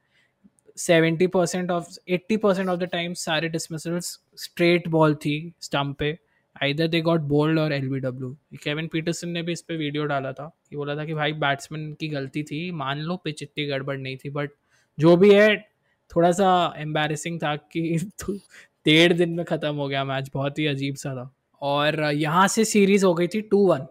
seventy 0.77 1.27
percent 1.27 1.71
of 1.71 1.97
eighty 2.09 2.37
percent 2.37 2.69
of 2.69 2.79
the 2.79 2.83
time 2.91 3.13
सारे 3.17 3.49
डिसमिसल्स 3.49 4.17
स्ट्रेट 4.37 4.87
बॉल 4.89 5.15
थी 5.15 5.53
स्टम्प 5.61 5.97
पे। 5.99 6.17
आइदर 6.55 6.87
दे 6.87 7.01
गॉट 7.01 7.21
बोल्ड 7.29 7.59
और 7.59 7.73
L 7.73 7.87
B 7.89 7.99
W 7.99 8.29
Kevin 8.63 8.87
Pietersen 8.87 9.29
ने 9.29 9.41
भी 9.43 9.51
इस 9.51 9.61
पर 9.61 9.75
वीडियो 9.77 10.03
डाला 10.05 10.31
था, 10.33 10.51
कि 10.69 10.75
बोला 10.75 10.95
था 10.95 11.05
कि 11.05 11.13
भाई 11.13 11.33
बैट्समैन 11.35 11.91
की 11.99 12.07
गलती 12.07 12.43
थी, 12.43 12.71
मान 12.73 12.99
लो 12.99 13.15
पिच 13.23 13.43
इतनी 13.43 13.65
गड़बड़ 13.67 13.97
नहीं 13.97 14.17
थी 14.17 14.29
बट 14.29 14.51
जो 14.97 15.15
भी 15.17 15.33
है 15.33 15.55
थोड़ा 16.11 16.31
सा 16.31 16.73
एम्बेरसिंग 16.77 17.39
था 17.39 17.55
कि 17.55 17.97
डेढ़ 18.85 19.13
दिन 19.13 19.29
में 19.29 19.45
ख़त्म 19.45 19.75
हो 19.75 19.87
गया 19.87 20.03
मैच 20.05 20.29
बहुत 20.33 20.59
ही 20.59 20.65
अजीब 20.67 20.95
सा 20.95 21.13
था। 21.15 21.31
और 21.61 21.99
यहाँ 22.13 22.47
से 22.47 22.65
सीरीज़ 22.65 23.05
हो 23.05 23.13
गई 23.13 23.27
थी 23.27 23.41
टू 23.43 23.65
वन 23.67 23.85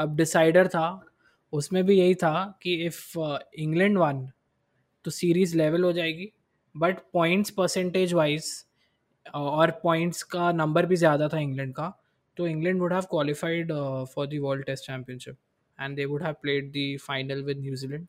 अब 0.00 0.16
डिसाइडर 0.16 0.68
था, 0.68 1.06
उसमें 1.52 1.84
भी 1.86 1.98
यही 1.98 2.14
था 2.14 2.58
कि 2.62 2.74
इफ़ 2.86 3.18
इंग्लैंड 3.58 3.98
वन 3.98 4.26
तो 5.04 5.10
सीरीज़ 5.10 5.56
लेवल 5.58 5.84
हो 5.84 5.92
जाएगी। 5.92 6.32
बट 6.74 6.98
पॉइंट्स 7.12 7.50
परसेंटेज 7.50 8.12
वाइज 8.14 8.52
और 9.26 9.70
पॉइंट्स 9.82 10.22
का 10.24 10.50
नंबर 10.52 10.86
भी 10.86 10.96
ज़्यादा 10.96 11.28
था 11.28 11.38
इंग्लैंड 11.38 11.74
का 11.74 11.92
तो 12.36 12.46
England 12.46 12.80
would 12.80 12.92
have 12.92 13.02
qualified 13.10 13.72
for 14.14 14.26
the 14.26 14.38
world 14.42 14.64
test 14.66 14.86
championship 14.86 15.36
and 15.78 15.96
they 15.96 16.04
would 16.04 16.22
have 16.22 16.34
played 16.42 16.70
the 16.72 16.96
final 17.02 17.42
with 17.44 17.60
New Zealand 17.60 18.06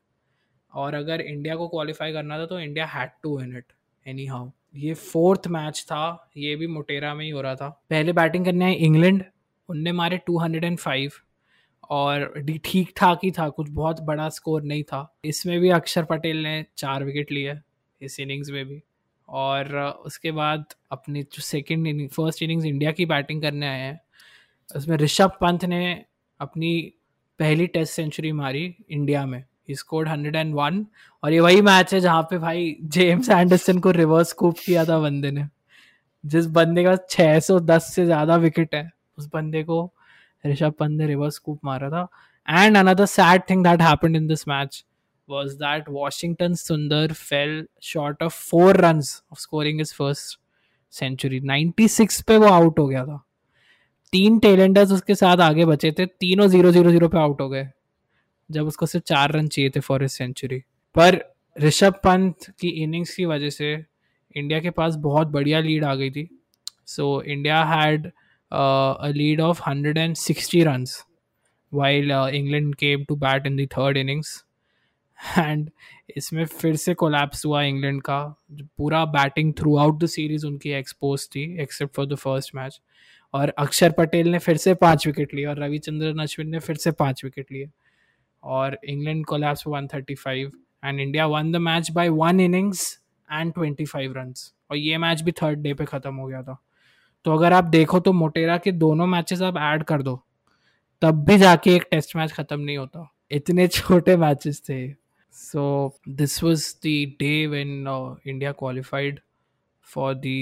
और 0.72 0.94
अगर 0.94 1.20
इंडिया 1.20 1.56
को 1.56 1.68
क्वालिफाई 1.68 2.12
करना 2.12 2.38
था 2.38 2.46
तो 2.46 2.60
India 2.60 2.86
had 2.88 3.10
to 3.22 3.36
win 3.38 3.56
it 3.56 3.72
anyhow 4.26 4.50
ये 4.74 4.94
फोर्थ 4.94 5.46
मैच 5.48 5.82
था, 5.86 6.30
ये 6.36 6.54
भी 6.56 6.66
मोटेरा 6.66 7.14
में 7.14 7.24
ही 7.24 7.30
हो 7.30 7.40
रहा 7.40 7.54
था। 7.54 7.68
पहले 7.90 8.12
बैटिंग 8.12 8.44
करने 8.44 8.64
आए 8.64 8.74
इंग्लैंड 8.86 9.24
उनने 9.68 9.92
मारे 9.92 10.18
टू 10.26 10.38
हंड्रेड 10.38 10.64
एंड 10.64 10.78
फाइव 10.78 11.12
और 11.90 12.44
ठीक 12.64 12.92
ठाक 12.96 13.20
ही 13.24 13.30
था, 13.30 13.48
कुछ 13.48 13.68
बहुत 13.70 14.00
बड़ा 14.00 14.28
स्कोर 14.28 14.62
नहीं 14.62 14.82
था। 14.82 15.14
इसमें 15.24 15.58
भी 15.60 15.70
अक्षर 15.70 16.04
पटेल 16.04 16.42
ने 16.42 16.64
चार 16.76 17.04
विकेट 17.04 17.32
लिए 17.32 17.58
इस 18.00 18.18
इनिंग्स 18.20 18.50
में 18.50 18.64
भी। 18.66 18.82
और 19.28 19.76
उसके 20.06 20.30
बाद 20.32 20.64
अपनी 20.92 21.22
जो 21.22 21.42
second 21.42 21.86
inning 21.86 22.08
first 22.08 22.42
innings 22.42 22.64
India 22.64 22.92
की 22.92 23.06
बैटिंग 23.06 23.42
करने 23.42 23.68
आए 23.68 23.80
हैं, 23.80 24.00
उसमें 24.68 24.96
ऋषभ 24.96 25.36
पंत 25.40 25.64
ने 25.64 26.04
अपनी 26.40 26.92
पहली 27.40 27.66
टेस्ट 27.66 27.92
सेंचुरी 27.92 28.32
मारी 28.32 28.64
इंडिया 28.90 29.24
में। 29.26 29.44
He 29.68 29.74
scored 29.74 30.08
hundred 30.08 30.36
and 30.36 30.54
one 30.54 30.84
और 31.22 31.32
ये 31.32 31.40
वही 31.40 31.60
मैच 31.62 31.92
है 31.94 32.00
जहाँ 32.00 32.22
पे 32.22 32.38
भाई 32.38 32.76
जेम्स 32.82 33.28
एंडरसन 33.30 33.78
को 33.78 33.90
रिवर्स 33.90 34.32
कूप 34.32 34.56
किया 34.58 34.84
था 34.84 34.98
बंदे 34.98 35.30
ने। 35.30 35.46
जिस 36.24 36.46
बंदे 36.48 36.84
का 36.84 36.96
610 37.10 37.92
से 37.94 38.04
ज़्यादा 38.04 38.36
विकेट 38.36 38.74
है, 38.74 38.90
उस 39.18 39.28
बंदे 39.34 39.62
को 39.62 39.92
ऋषभ 40.46 40.72
पंत 40.72 40.98
ने 40.98 41.06
रिवर्स 41.06 41.34
स्कूप 41.34 41.60
मारा 41.64 41.90
था. 41.90 42.08
And 42.50 42.76
another 42.76 43.06
sad 43.06 43.42
thing 43.50 43.64
that 43.64 43.80
happened 43.80 44.16
in 44.16 44.26
this 44.26 44.48
match 44.48 44.84
was 45.28 45.52
that 45.58 45.88
Washington 45.88 46.52
Sundar 46.52 47.16
fell 47.16 47.52
short 47.80 48.22
of 48.22 48.32
four 48.34 48.72
runs 48.74 49.10
of 49.30 49.38
scoring 49.38 49.78
his 49.78 49.92
first 49.92 50.38
century. 50.90 51.40
96 51.40 52.22
पे 52.22 52.36
वो 52.36 52.46
आउट 52.46 52.78
हो 52.78 52.86
गया 52.88 53.04
था. 53.04 53.24
तीन 54.12 54.38
टेलेंडर्स 54.38 54.92
उसके 54.92 55.14
साथ 55.14 55.36
आगे 55.36 55.64
बचे 55.64 55.92
थे. 55.92 56.06
तीनों 56.06 56.46
ज़ीरो 56.46 56.70
ज़ीरो 56.72 56.90
ज़ीरो 56.90 57.08
पे 57.08 57.18
आउट 57.18 57.40
हो 57.40 57.48
गए. 57.48 57.68
जब 58.50 58.66
उसको 58.66 58.86
सिर्फ़ 58.86 59.04
चार 59.04 59.32
रन 59.32 59.48
चाहिए 59.48 59.70
थे 59.70 59.80
फॉर 59.80 60.02
हिज 60.02 60.10
सेंचुरी 60.10 60.58
पर 60.94 61.22
ऋषभ 61.60 61.94
पंत 62.04 62.50
की 62.60 62.68
इनिंग्स 62.68 63.14
की 63.14 63.24
वजह 63.24 63.50
से 63.50 63.84
इंडिया 64.36 64.60
के 64.60 64.70
पास 64.70 64.94
बहुत 64.94 65.28
बढ़िया 65.28 65.60
लीड 65.60 65.84
आ 65.84 65.94
गई 65.94 66.10
थी. 66.10 66.28
So 66.86 67.22
India 67.22 67.64
had 67.64 68.10
a 68.52 69.08
lead 69.08 69.40
of 69.40 69.62
160 69.62 70.62
runs 70.64 71.04
while 71.72 72.10
uh, 72.12 72.30
England 72.30 72.76
came 72.76 73.04
to 73.06 73.16
bat 73.16 73.46
in 73.46 73.56
the 73.56 73.66
third 73.66 73.96
innings. 73.96 74.32
And 75.38 75.70
इसमें 76.16 76.44
फिर 76.44 76.76
से 76.76 76.94
कोलैप्स 76.94 77.44
हुआ 77.46 77.62
इंग्लैंड 77.62 78.00
का। 78.02 78.18
पूरा 78.78 79.04
batting 79.04 79.52
through 79.58 79.76
out 79.76 79.98
the 80.02 80.06
series 80.06 80.46
उनकी 80.46 80.70
एक्सपोज 80.70 81.28
थी 81.28 81.42
except 81.62 81.94
for 81.94 82.06
the 82.06 82.14
first 82.14 82.54
match 82.54 82.80
और 83.34 83.48
अक्षर 83.58 83.90
पटेल 83.90 84.28
ने 84.28 84.38
फिर 84.38 84.56
से 84.56 84.74
पाँच 84.74 85.06
विकेट 85.06 85.34
लिए 85.34 85.46
और 85.46 85.58
रविचंद्रन 85.58 86.18
अश्विन 86.18 86.48
ने 86.48 86.58
फिर 86.58 86.76
से 86.76 86.90
पाँच 86.90 87.24
विकेट 87.24 87.52
लिए। 87.52 87.68
और 88.42 88.78
England 88.84 89.24
collapse 89.26 89.66
one 89.66 89.86
thirty 89.86 90.14
five 90.14 90.52
and 90.84 91.00
India 91.00 91.26
won 91.26 91.52
the 91.52 91.56
match 91.56 91.90
by 91.90 92.08
one 92.08 92.40
innings 92.40 93.00
and 93.32 93.52
twenty 93.54 93.84
five 93.84 94.12
run 94.16 94.34
और 94.70 94.76
ये 94.76 94.98
मैच 94.98 95.22
भी 95.22 95.32
थर्ड 95.32 95.58
डे 95.58 95.74
पे 95.74 95.84
ख़त्म 95.84 96.14
हो 96.14 96.26
गया 96.26 96.42
था। 96.42 96.62
तो 97.24 97.32
अगर 97.32 97.52
आप 97.52 97.64
देखो 97.64 98.00
तो 98.00 98.12
मोटेरा 98.12 98.58
के 98.58 98.72
दोनों 98.72 99.06
मैचेस 99.06 99.42
आप 99.42 99.56
ऐड 99.56 99.84
कर 99.84 100.02
दो 100.02 100.22
तब 101.02 101.24
भी 101.24 101.38
जाके 101.38 101.74
एक 101.76 101.86
टेस्ट 101.90 102.16
मैच 102.16 102.32
खत्म 102.32 102.60
नहीं 102.60 102.76
होता 102.78 103.08
इतने 103.30 103.68
छोटे 103.68 104.16
मैचेस 104.16 104.62
थे 104.68 104.94
so 105.32 105.64
this 106.08 106.42
was 106.44 106.74
the 106.86 107.16
day 107.20 107.46
when 107.46 107.84
India 108.26 108.52
qualified 108.52 109.20
for 109.94 110.14
the 110.14 110.34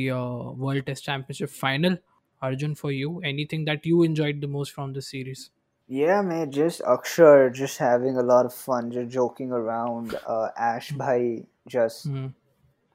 world 0.59 0.85
test 0.85 1.07
championship 1.07 1.49
final 1.61 1.99
Arjun 2.43 2.75
for 2.75 2.93
you 2.93 3.21
any 3.27 3.47
that 3.55 3.87
you 3.87 4.05
enjoy 4.05 4.33
the 4.33 4.45
most 4.45 4.75
from 4.75 4.93
the 4.93 5.01
series 5.01 5.49
Yeah, 5.91 6.23
man, 6.23 6.53
just 6.53 6.83
Akshar 6.83 7.53
just 7.53 7.79
having 7.79 8.17
a 8.17 8.23
lot 8.23 8.47
of 8.47 8.53
fun, 8.55 8.93
just 8.93 9.09
joking 9.11 9.51
around. 9.51 10.13
Uh, 10.25 10.51
Ash 10.57 10.93
Bhai 10.93 11.47
just, 11.67 12.09
mm-hmm. 12.09 12.29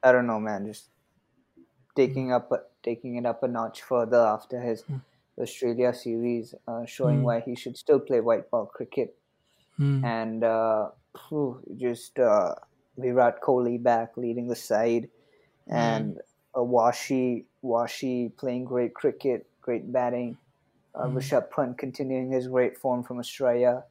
I 0.02 0.12
don't 0.12 0.26
know, 0.26 0.40
man, 0.40 0.64
just 0.64 0.88
taking 1.94 2.28
mm-hmm. 2.28 2.54
up 2.54 2.70
taking 2.86 3.16
it 3.16 3.26
up 3.26 3.42
a 3.44 3.48
notch 3.48 3.82
further 3.82 4.22
after 4.36 4.62
his 4.62 4.84
Mm. 4.90 5.02
Australia 5.38 5.92
series, 5.94 6.54
uh, 6.68 6.86
showing 6.86 7.20
Mm. 7.20 7.24
why 7.28 7.40
he 7.40 7.54
should 7.56 7.76
still 7.76 8.00
play 8.00 8.20
white 8.32 8.50
ball 8.50 8.66
cricket. 8.66 9.16
Mm. 9.78 10.04
and 10.04 10.44
uh, 10.44 10.90
phew, 11.28 11.62
just 11.76 12.18
uh, 12.18 12.54
Virat 12.96 13.40
Kohli 13.42 13.82
back 13.82 14.16
leading 14.16 14.48
the 14.48 14.56
side, 14.56 15.10
and 15.68 16.20
a 16.54 16.60
Washi 16.60 17.44
Washi 17.62 18.34
playing 18.36 18.64
great 18.64 18.94
cricket, 18.94 19.46
great 19.60 19.92
batting. 19.92 20.38
Uh, 20.94 21.08
Mm. 21.08 21.16
Rishabh 21.18 21.50
Pant 21.50 21.76
continuing 21.78 22.30
his 22.32 22.48
great 22.48 22.78
form 22.78 23.02
from 23.04 23.18
Australia. 23.18 23.84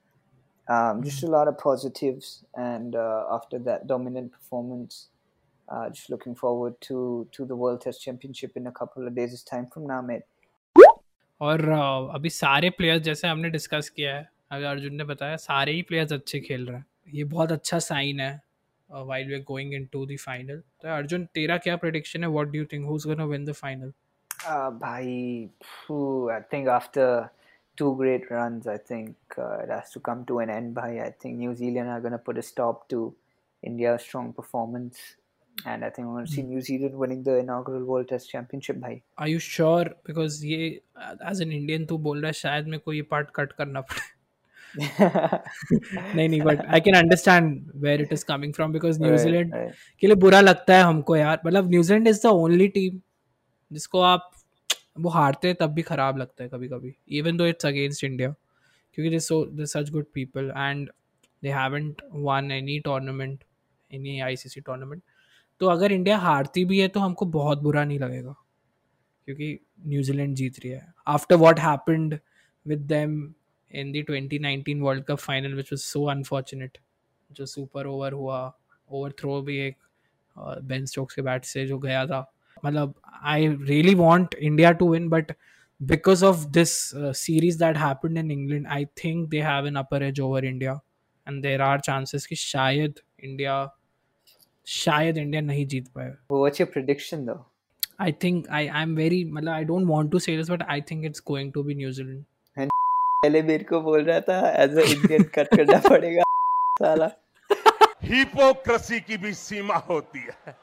Um, 0.67 1.03
just 1.03 1.23
a 1.23 1.27
lot 1.27 1.47
of 1.47 1.57
positives, 1.59 2.43
and 2.55 2.95
uh, 2.95 3.25
after 3.31 3.59
that 3.59 3.85
dominant 3.87 4.31
performance, 4.31 5.09
uh, 5.68 5.88
just 5.90 6.10
looking 6.10 6.34
forward 6.34 6.80
to 6.88 6.98
to 7.32 7.46
the 7.52 7.56
World 7.62 7.80
Test 7.80 8.02
Championship 8.02 8.56
in 8.56 8.66
a 8.66 8.72
couple 8.80 9.06
of 9.06 9.14
days' 9.14 9.42
time 9.52 9.66
from 9.74 9.86
now, 9.86 10.02
mate. 10.10 10.26
और 11.40 11.60
uh, 11.74 12.14
अभी 12.14 12.30
सारे 12.30 12.70
players 12.78 13.02
जैसे 13.02 13.28
हमने 13.28 13.50
discuss 13.50 13.88
किया 13.96 14.14
है 14.14 14.28
अगर 14.52 14.66
अर्जुन 14.66 14.94
ने 14.94 15.04
बताया 15.04 15.36
सारे 15.36 15.72
ही 15.72 15.82
प्लेयर्स 15.90 16.12
अच्छे 16.12 16.40
खेल 16.40 16.66
रहे 16.66 16.76
हैं 16.76 16.86
ये 17.14 17.24
बहुत 17.34 17.52
अच्छा 17.52 17.78
साइन 17.86 18.20
है 18.20 18.32
while 18.90 19.28
we 19.28 19.34
are 19.34 19.40
going 19.48 19.74
into 19.74 20.04
the 20.06 20.16
final 20.24 20.62
तो 20.82 20.88
अर्जुन 20.96 21.24
तेरा 21.34 21.56
क्या 21.66 21.76
प्रेडिक्शन 21.84 22.24
है 22.24 22.30
what 22.30 22.48
do 22.52 22.58
you 22.58 22.64
think 22.72 22.86
who 22.86 22.96
is 22.96 23.06
gonna 23.06 23.24
win 23.34 23.44
the 23.44 23.52
final 23.62 23.92
Uh, 24.48 24.70
bhai, 24.70 25.50
phew, 25.62 26.30
I 26.30 26.40
think 26.52 26.68
after 26.74 27.30
two 27.76 27.94
great 27.96 28.30
runs, 28.30 28.66
I 28.66 28.76
think 28.78 29.16
uh, 29.38 29.58
it 29.64 29.68
has 29.68 29.90
to 29.90 30.00
come 30.00 30.24
to 30.30 30.38
an 30.38 30.50
end. 30.50 30.74
Bhai, 30.74 31.00
I 31.00 31.10
think 31.10 31.36
New 31.38 31.54
Zealand 31.54 31.90
are 31.90 32.00
going 32.00 32.12
to 32.12 32.18
put 32.18 32.38
a 32.38 32.42
stop 32.42 32.88
to 32.88 33.00
India's 33.62 34.02
strong 34.02 34.32
performance, 34.32 35.02
And 35.57 35.85
I 35.85 35.89
think 35.89 36.07
we're 36.07 36.15
going 36.15 36.25
to 36.25 36.31
see 36.31 36.43
New 36.43 36.61
Zealand 36.61 36.95
winning 36.95 37.23
the 37.23 37.37
inaugural 37.37 37.83
World 37.83 38.09
Test 38.09 38.29
Championship. 38.29 38.79
Bhai, 38.79 39.01
are 39.19 39.27
you 39.27 39.39
sure 39.41 39.89
because 40.07 40.45
ये 40.45 40.67
as 41.29 41.41
an 41.41 41.51
Indian 41.51 41.85
तू 41.85 41.97
बोल 41.99 42.19
रहा 42.21 42.27
है 42.27 42.33
शायद 42.33 42.65
मेरे 42.65 42.77
को 42.77 42.93
ये 42.93 43.01
part 43.11 43.29
cut 43.35 43.51
करना 43.51 43.81
पड़े 43.81 44.13
नहीं 44.75 46.27
नहीं 46.29 46.41
but 46.41 46.65
I 46.65 46.79
can 46.79 46.95
understand 46.95 47.71
where 47.83 48.01
it 48.01 48.13
is 48.13 48.25
coming 48.25 48.53
from 48.53 48.71
because 48.73 49.01
New Zealand 49.01 49.53
के 50.01 50.07
लिए 50.07 50.15
बुरा 50.23 50.41
लगता 50.41 50.77
है 50.77 50.83
हमको 50.83 51.15
यार 51.15 51.39
मतलब 51.45 51.69
New Zealand 51.69 52.07
is 52.07 52.21
the 52.23 52.31
only 52.41 52.67
team 52.77 52.99
जिसको 53.71 54.01
आप 54.03 54.31
वो 54.97 55.09
हारते 55.09 55.47
हैं 55.47 55.57
तब 55.59 55.73
भी 55.73 55.81
खराब 55.83 56.17
लगता 56.17 56.43
है 56.43 56.49
कभी 56.49 56.67
कभी 56.67 56.95
even 57.19 57.37
though 57.37 57.45
it's 57.45 57.65
against 57.65 58.03
India 58.03 58.29
क्योंकि 58.29 59.09
they 59.09 59.19
so 59.21 59.43
they 59.45 59.65
such 59.67 59.89
good 59.91 60.05
people 60.13 60.51
and 60.57 60.89
they 61.43 61.49
haven't 61.51 62.01
won 62.27 62.51
any 62.51 62.79
tournament 62.85 63.43
any 63.91 64.19
ICC 64.21 64.61
tournament 64.61 65.01
तो 65.61 65.67
अगर 65.67 65.91
इंडिया 65.91 66.17
हारती 66.17 66.65
भी 66.65 66.79
है 66.79 66.87
तो 66.87 66.99
हमको 66.99 67.25
बहुत 67.31 67.61
बुरा 67.61 67.83
नहीं 67.83 67.99
लगेगा, 67.99 68.35
क्योंकि 69.27 69.59
न्यूजीलैंड 69.87 70.35
जीत 70.35 70.59
रही 70.59 70.71
है। 70.71 70.85
After 71.07 71.35
what 71.37 71.59
happened 71.59 72.17
with 72.65 72.79
them 72.87 73.33
in 73.71 73.91
the 73.91 74.01
twenty 74.03 74.39
nineteen 74.39 74.81
world 74.81 75.03
cup 75.05 75.17
final 75.19 75.53
which 75.53 75.71
was 75.73 75.79
so 75.81 76.05
unfortunate 76.09 76.77
जो 77.29 77.45
सुपर 77.45 77.87
ओवर 77.87 78.13
हुआ 78.13 78.39
ओवर 78.89 79.11
थ्रो 79.19 79.41
भी 79.41 79.57
एक 79.59 79.75
बेन 80.35 80.85
स्टोक्स 80.85 81.15
के 81.15 81.21
बैट 81.21 81.45
से 81.45 81.65
जो 81.65 81.77
गया 81.79 82.05
था। 82.05 82.19
मतलब 82.65 82.93
I 83.23 83.47
really 83.47 83.95
want 83.95 84.35
India 84.35 84.71
to 84.73 84.91
win 84.91 85.09
but 85.09 85.31
because 85.81 86.23
of 86.25 86.45
this 86.49 86.71
series 87.17 87.57
that 87.59 87.77
happened 87.77 88.17
in 88.17 88.31
England 88.31 88.67
I 88.67 88.85
think 89.03 89.27
they 89.29 89.41
have 89.41 89.67
an 89.67 89.75
upper 89.75 90.03
edge 90.03 90.19
over 90.19 90.45
India 90.45 90.79
and 91.27 91.41
there 91.43 91.61
are 91.61 91.79
chances 91.79 92.25
कि 92.25 92.35
शायद 92.35 92.99
India 93.23 93.63
शायद 94.65 95.17
India 95.17 95.41
नहीं 95.41 95.67
जीत 95.67 95.87
पाए। 95.87 96.13
what's 96.33 96.61
your 96.61 96.71
prediction 96.77 97.27
though? 97.27 97.41
I 98.01 98.11
think 98.11 98.47
I 98.49 98.67
I 98.67 98.83
am 98.83 98.95
very 98.95 99.23
मतलब 99.25 99.51
I 99.51 99.63
don't 99.63 99.87
want 99.87 100.11
to 100.11 100.19
say 100.19 100.37
this 100.37 100.49
but 100.49 100.63
I 100.63 100.81
think 100.81 101.05
it's 101.05 101.23
going 101.27 101.51
to 101.53 101.63
be 101.63 101.75
New Zealand 101.75 102.23
पहले 102.59 103.41
मेरे 103.41 103.63
को 103.63 103.81
बोल 103.81 104.03
रहा 104.03 104.19
था 104.19 104.63
एज 104.63 104.77
अ 104.77 104.81
इंडियन 104.81 105.23
कट 105.23 105.47
करना 105.55 105.77
पड़ेगा 105.89 106.23
साला। 106.79 107.09
हिपोक्रेसी 108.03 108.99
की 108.99 109.17
भी 109.17 109.33
सीमा 109.33 109.75
होती 109.75 110.19
है। 110.19 110.55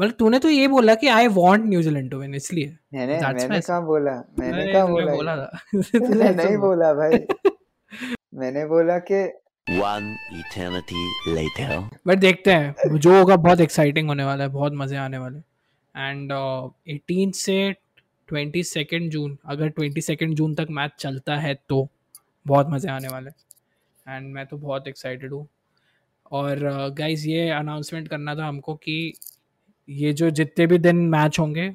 मतलब 0.00 0.14
तूने 0.18 0.38
तो 0.38 0.48
ये 0.48 0.68
बोला 0.68 0.94
कि 0.94 1.08
I 1.08 1.26
want 1.26 1.64
New Zealand 1.64 2.10
to 2.10 2.18
win 2.18 2.34
इसलिए। 2.34 2.76
मैंने 2.94 3.18
मैंने 3.20 3.60
कहाँ 3.60 3.84
बोला? 3.84 4.12
मैंने 4.38 4.72
कहाँ 4.72 4.88
बोला? 4.88 5.14
बोला 5.14 5.36
था। 5.36 5.58
तूने 5.74 6.30
नहीं 6.30 6.56
बोला 6.56 6.94
भाई। 6.94 7.12
मैंने 8.34 8.66
बोला 8.66 8.98
कि 8.98 9.24
One 9.70 10.06
eternity 10.32 11.00
later. 11.26 11.74
बट 12.06 12.18
देखते 12.18 12.52
हैं। 12.52 12.98
जो 12.98 13.12
होगा 13.18 13.34
बहुत 13.36 13.60
एक्साइटिंग 13.60 14.08
होने 14.08 14.24
वाला 14.24 14.44
है 14.44 14.50
बहुत 14.50 14.72
मज़े 14.74 14.96
आने 14.96 15.18
वाले 15.18 15.38
एंड 15.94 16.32
एटीन 16.88 17.30
से 17.30 17.72
ट्वेंटी 18.28 18.62
सेकेंड 18.62 19.10
जून 19.10 19.36
अगर 19.46 19.68
ट्वेंटी 19.68 20.00
सेकेंड 20.00 20.34
जून 20.34 20.54
तक 20.54 20.66
मैच 20.70 20.92
चलता 20.98 21.36
है 21.36 21.54
तो 21.68 21.88
बहुत 22.46 22.66
मज़े 22.70 22.90
आने 22.90 23.08
वाले 23.08 23.30
एंड 24.06 24.26
मैं 24.34 24.46
तो 24.46 24.56
बहुत 24.56 24.88
एक्साइटेड 24.88 25.32
हूँ। 25.32 25.46
और 26.32 26.58
गाइज़ 26.98 27.22
uh, 27.22 27.28
ये 27.28 27.48
अनाउंसमेंट 27.50 28.08
करना 28.08 28.34
था 28.34 28.46
हमको 28.46 28.74
कि 28.74 29.12
ये 29.88 30.12
जो 30.12 30.30
जितने 30.30 30.66
भी 30.66 30.78
दिन 30.78 30.96
मैच 30.96 31.38
होंगे 31.38 31.70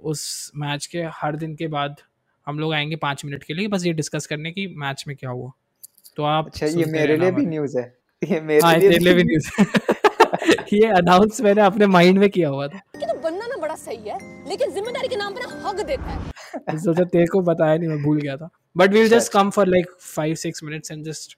उस 0.00 0.52
मैच 0.56 0.86
के 0.86 1.02
हर 1.14 1.36
दिन 1.36 1.54
के 1.56 1.68
बाद 1.68 2.00
हम 2.46 2.58
लोग 2.58 2.74
आएँगे 2.74 2.96
पाँच 2.96 3.24
मिनट 3.24 3.44
के 3.44 3.54
लिए। 3.54 3.68
बस 3.68 3.86
ये 3.86 3.92
डिस्कस 3.92 4.26
करने 4.26 4.52
की 4.52 4.66
मैच 4.76 5.04
में 5.08 5.16
क्या 5.16 5.30
हुआ। 5.30 5.52
तो 6.18 6.22
आप 6.24 6.46
अच्छा 6.46 6.66
ये 6.66 6.84
मेरे 6.92 7.16
लिए 7.16 7.30
भी 7.30 7.46
न्यूज़ 7.46 7.78
है। 7.78 7.84
ये 8.22 8.40
मेरे 8.40 8.60
हाँ 8.64 8.76
लिए 8.76 8.98
लिए 8.98 9.14
भी 9.14 9.24
न्यूज़ 9.24 9.50
ये 10.72 10.86
अनाउंस 10.92 11.40
मैंने 11.40 11.60
अपने 11.62 11.86
माइंड 11.86 12.18
में 12.18 12.28
किया 12.30 12.48
हुआ 12.48 12.66
था। 12.68 12.78
कि 12.98 13.06
तो 13.06 13.14
बनना 13.20 13.46
ना 13.46 13.56
बड़ा 13.60 13.74
सही 13.74 13.96
है 14.08 14.18
लेकिन 14.48 14.70
ज़िम्मेदारी 14.70 15.08
के 15.08 15.16
नाम 15.16 15.34
पर 15.34 15.46
ना 15.46 15.68
हक 15.68 15.80
देता 15.86 16.10
है। 16.10 16.78
सोचा 16.78 17.04
तेरे 17.04 17.26
को 17.26 17.40
बताया 17.42 17.76
नहीं 17.76 17.88
मैं 17.88 18.02
भूल 18.02 18.20
गया 18.20 18.36
था। 18.36 18.48
But 18.76 18.92
we'll 18.92 19.08
just 19.08 19.32
come 19.32 19.50
for 19.50 19.66
like 19.66 19.90
five 20.00 20.34
six 20.34 20.62
minutes 20.64 20.90
and 20.90 21.04
just 21.04 21.36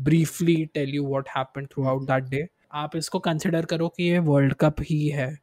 briefly 0.00 0.64
tell 0.74 0.94
you 0.94 1.06
what 1.06 1.28
happened 1.36 1.66
throughout 1.86 2.02
that 2.02 2.24
day 2.30 2.46
आप 2.74 2.96
इसको 2.96 3.18
कंसिडर 3.18 3.64
करो 3.64 3.88
कि 3.88 4.02
ये 4.04 4.18
वर्ल्ड 4.30 4.54
कप 4.60 4.80
ही 4.82 5.06
है। 5.08 5.34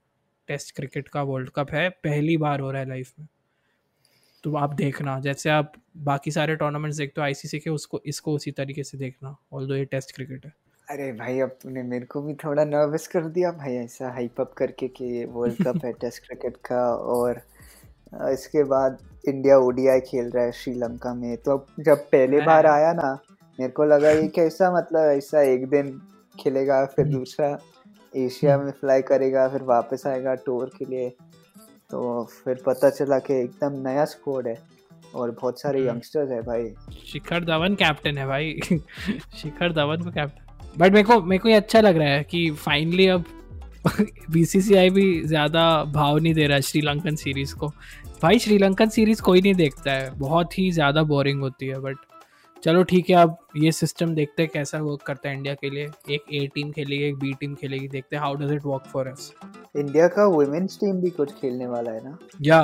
टेस्ट 0.47 0.75
क्रिकेट 0.75 1.07
का 1.07 1.21
वर्ल्ड 1.23 1.49
कप 1.55 1.71
है 1.73 1.89
पहली 2.03 2.37
बार 2.37 2.59
हो 2.59 2.71
रहा 2.71 2.81
है 2.81 2.87
लाइफ 2.89 3.11
में। 3.19 3.27
तो 4.43 4.55
आप 4.55 4.73
देखना 4.73 5.19
जैसे 5.19 5.49
आप 5.49 5.73
बाकी 6.03 6.31
सारे 6.31 6.55
टूर्नामेंट्स 6.55 6.97
देखते 6.97 7.21
हो 7.21 7.25
आईसीसी 7.25 7.59
के 7.59 7.69
उसको 7.69 8.01
इसको 8.05 8.33
उसी 8.33 8.51
तरीके 8.51 8.83
से 8.83 8.97
देखना 8.97 9.35
ऑल 9.53 9.71
ये 9.71 9.85
टेस्ट 9.85 10.15
क्रिकेट 10.15 10.45
है 10.45 10.53
अरे 10.87 11.11
भाई 11.11 11.39
अब 11.39 11.57
तूने 11.61 11.83
मेरे 11.83 12.05
को 12.05 12.21
भी 12.21 12.33
थोड़ा 12.33 12.63
नर्वस 12.65 13.07
कर 13.07 13.27
दिया 13.29 13.51
भाई 13.51 13.75
ऐसा 13.75 14.09
हाइप 14.09 14.41
अप 14.41 14.53
करके 14.57 14.87
कि 14.87 15.05
ये 15.05 15.25
वर्ल्ड 15.25 15.63
कप 15.67 15.85
है 15.85 15.91
टेस्ट 16.01 16.27
क्रिकेट 16.27 16.57
का 16.65 16.83
और 17.13 17.41
इसके 18.31 18.63
बाद 18.63 18.97
इंडिया 19.27 19.57
ओडीआई 19.59 19.99
खेल 20.01 20.29
रहा 20.29 20.43
है 20.43 20.51
श्रीलंका 20.51 21.13
में 21.13 21.35
तो 21.37 21.51
अब 21.51 21.65
जब 21.79 22.03
पहले। 22.09 22.41
बार 22.41 22.65
आया 22.65 22.91
ना 22.93 23.13
मेरे 23.59 23.71
को 23.71 23.85
लगा 23.85 24.09
ये 24.09 24.27
कैसा 24.27 24.71
मतलब 24.71 25.09
ऐसा 25.11 25.41
एक 25.43 25.67
दिन 25.69 25.99
खेलेगा 26.35 26.85
फिर 26.85 27.05
हम्म। 27.05 27.17
दूसरा 27.17 27.57
एशिया 28.15 28.57
में 28.57 28.71
फ्लाई 28.71 29.01
करेगा 29.01 29.47
फिर 29.47 29.63
वापस 29.65 30.03
आएगा 30.07 30.33
टूर 30.45 30.71
के 30.77 30.85
लिए 30.85 31.09
तो 31.93 32.23
फिर 32.35 32.61
पता 32.65 32.89
चला 32.89 33.17
कि 33.19 33.33
एकदम 33.33 33.73
नया 33.79 34.03
स्क्वाड 34.05 34.47
है 34.47 34.57
और 35.15 35.31
बहुत 35.31 35.59
सारे 35.61 35.79
हम्म। 35.79 35.89
यंगस्टर्स 35.89 36.31
है 36.31 36.41
भाई। 36.41 36.63
शिखर 37.07 37.43
धवन 37.45 37.75
कैप्टन 37.75 38.17
है 38.17 38.25
भाई। 38.27 38.53
शिखर 39.37 39.73
धवन 39.73 40.03
को 40.03 40.11
कैप्टन 40.11 40.79
बट 40.79 40.93
मेरे 40.93 41.03
को 41.03 41.21
मेरे 41.21 41.39
को 41.39 41.49
ये 41.49 41.55
अच्छा 41.55 41.81
लग 41.81 41.97
रहा 41.97 42.07
है 42.07 42.23
कि 42.23 42.49
फाइनली 42.63 43.07
अब 43.07 43.25
बीसीसीआई 44.31 44.89
भी 44.89 45.05
ज़्यादा 45.27 45.63
भाव 45.93 46.17
नहीं 46.17 46.33
दे 46.33 46.47
रहा 46.47 46.55
है 46.55 46.61
श्रीलंकन 46.61 47.15
सीरीज़ 47.15 47.55
को। 47.55 47.67
भाई 48.21 48.39
श्रीलंकन 48.39 48.89
सीरीज़ 48.89 49.21
कोई 49.21 49.41
नहीं 49.41 49.53
देखता 49.53 49.91
है। 49.91 50.09
बहुत 50.19 50.57
ही 50.59 50.69
ज़्यादा 50.71 51.03
बोरिंग 51.03 51.41
होती 51.41 51.67
है 51.67 51.79
बट 51.79 51.97
चलो 52.63 52.83
ठीक 52.83 53.09
है 53.09 53.15
अब 53.15 53.37
ये 53.57 53.71
सिस्टम 53.73 54.15
देखते 54.15 54.43
हैं 54.43 54.51
कैसा 54.53 54.79
वर्क 54.81 55.01
करता 55.01 55.29
है 55.29 55.35
इंडिया 55.35 55.53
के 55.53 55.69
लिए। 55.69 55.89
एक 56.09 56.33
ए 56.33 56.47
टीम 56.55 56.71
खेलेगी 56.71 57.03
एक 57.03 57.15
बी 57.19 57.33
टीम 57.39 57.55
खेलेगी 57.55 57.87
देखते 57.87 58.15
हैं 58.15 58.23
how 58.23 58.35
does 58.35 58.51
it 58.51 58.65
work 58.65 58.87
for 58.87 59.07
us 59.07 59.33
India 59.75 60.07
का 60.07 60.25
वुमेन्स 60.27 60.77
टीम 60.77 60.99
भी 61.01 61.09
कुछ 61.09 61.31
खेलने 61.33 61.67
वाला 61.67 61.91
है 61.91 62.03
ना? 62.03 62.17
या 62.41 62.61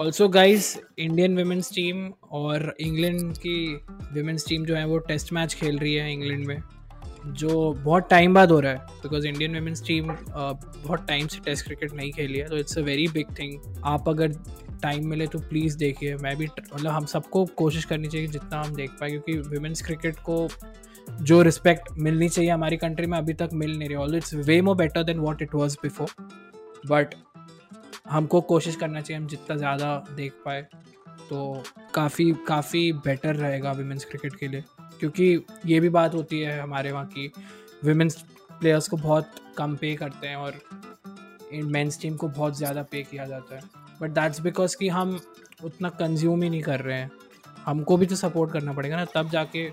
also 0.00 0.28
guys 0.28 0.76
Indian 0.98 1.36
women's 1.38 1.70
team 1.74 2.08
और 2.32 2.74
इंग्लैंड 2.80 3.36
की 3.36 3.74
वुमेन्स 4.14 4.46
टीम 4.48 4.64
जो 4.64 4.74
है, 4.74 4.84
वो 4.86 4.98
टेस्ट 5.00 5.32
मैच 5.32 5.54
खेल 5.54 5.78
रही 5.78 5.94
है 5.94 6.12
इंग्लैंड 6.12 6.46
में, 6.46 6.62
जो 7.26 7.72
बहुत 7.74 8.08
टाइम 8.10 8.34
बाद 8.34 8.50
हो 8.50 8.58
रहा 8.60 8.72
है 8.72 8.78
बिकॉज़ 9.02 9.26
इंडियन 9.26 9.56
वुमेन्स 9.56 9.86
टीम 9.86 10.08
बहुत 10.08 11.06
टाइम 11.08 11.26
से 11.26 11.40
टेस्ट 11.44 11.64
क्रिकेट 11.66 11.92
नहीं 11.94 12.10
खेली 12.12 12.38
है 12.38 12.48
तो 12.48 12.56
it's 12.56 12.78
a 12.78 12.82
very 12.82 13.06
big 13.08 13.30
thing 13.38 13.58
आप 13.84 14.08
अगर 14.08 14.32
टाइम 14.82 15.08
मिले 15.08 15.26
तो 15.26 15.38
प्लीज़ 15.40 15.76
देखिए। 15.78 16.14
मैं 16.16 16.36
भी 16.36 16.46
मतलब 16.46 16.90
हम 16.90 17.04
सबको 17.06 17.44
कोशिश 17.56 17.84
करनी 17.84 18.08
चाहिए 18.08 18.26
जितना 18.28 18.62
हम 18.62 18.74
देख 18.74 18.90
पाए, 19.00 19.10
क्योंकि 19.10 19.38
वुमेन्स 19.48 19.82
क्रिकेट 19.82 20.16
को 20.20 20.46
जो 21.20 21.40
रिस्पेक्ट 21.42 21.88
मिलनी 21.98 22.28
चाहिए 22.28 22.50
हमारी 22.50 22.76
कंट्री 22.76 23.06
में, 23.06 23.16
अभी 23.18 23.32
तक 23.34 23.50
मिल 23.54 23.78
नहीं 23.78 23.88
रही। 23.88 23.96
All 23.96 24.14
it's 24.16 24.34
way 24.36 24.60
more 24.60 24.76
better 24.76 25.02
than 25.04 25.18
what 25.18 25.42
it 25.42 25.54
was 25.54 25.76
before 25.82 26.10
but 26.86 27.14
हमको 28.10 28.40
कोशिश 28.42 28.76
करना 28.76 29.00
चाहिए 29.00 29.20
हम 29.20 29.26
जितना 29.28 29.56
ज़्यादा 29.56 29.94
देख 30.16 30.32
पाए 30.44 30.62
तो 31.28 31.62
काफ़ी 31.94 32.30
काफ़ी 32.48 32.92
बेटर 32.94 33.36
रहेगा 33.36 33.72
विमेंस 33.72 34.04
क्रिकेट 34.04 34.34
के 34.36 34.48
लिए। 34.48 34.64
क्योंकि 35.00 35.44
ये 35.66 35.80
भी 35.80 35.88
बात 35.90 36.14
होती 36.14 36.40
है 36.40 36.58
हमारे 36.60 36.92
वहाँ 36.92 37.06
की 37.06 37.30
विमेंस 37.84 38.20
प्लेयर्स 38.50 38.88
को 38.88 38.96
बहुत 38.96 39.30
कम 39.58 39.76
पे 39.76 39.94
करते 39.96 40.26
हैं 40.26 40.36
और 40.36 40.60
मेंस 41.54 42.00
टीम 42.02 42.16
को 42.16 42.28
बहुत 42.28 42.56
ज़्यादा 42.58 42.82
पे 42.82 43.02
किया 43.02 43.26
जाता 43.26 43.56
है। 43.56 43.62
बट 44.00 44.10
दैट्स 44.10 44.40
बिकॉज़ 44.40 44.76
कि 44.76 44.88
हम 44.88 45.18
उतना 45.64 45.88
कंज्यूम 45.90 46.42
ही 46.42 46.50
नहीं 46.50 46.62
कर 46.62 46.80
रहे 46.80 46.98
हैं। 46.98 47.10
हमको 47.64 47.96
भी 47.96 48.06
तो 48.06 48.16
सपोर्ट 48.16 48.52
करना 48.52 48.72
पड़ेगा 48.72 48.96
ना, 48.96 49.04
तब 49.04 49.30
जाके 49.30 49.68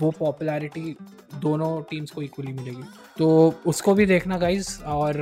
वो 0.00 0.10
पॉपुलैरिटी 0.10 0.96
दोनों 1.34 1.82
टीम्स 1.82 2.10
को 2.10 2.22
इक्वली 2.22 2.52
मिलेगी। 2.52 2.82
तो 3.18 3.54
उसको 3.66 3.94
भी 3.94 4.06
देखना 4.06 4.38
गाइज़ 4.38 4.82
और 4.82 5.20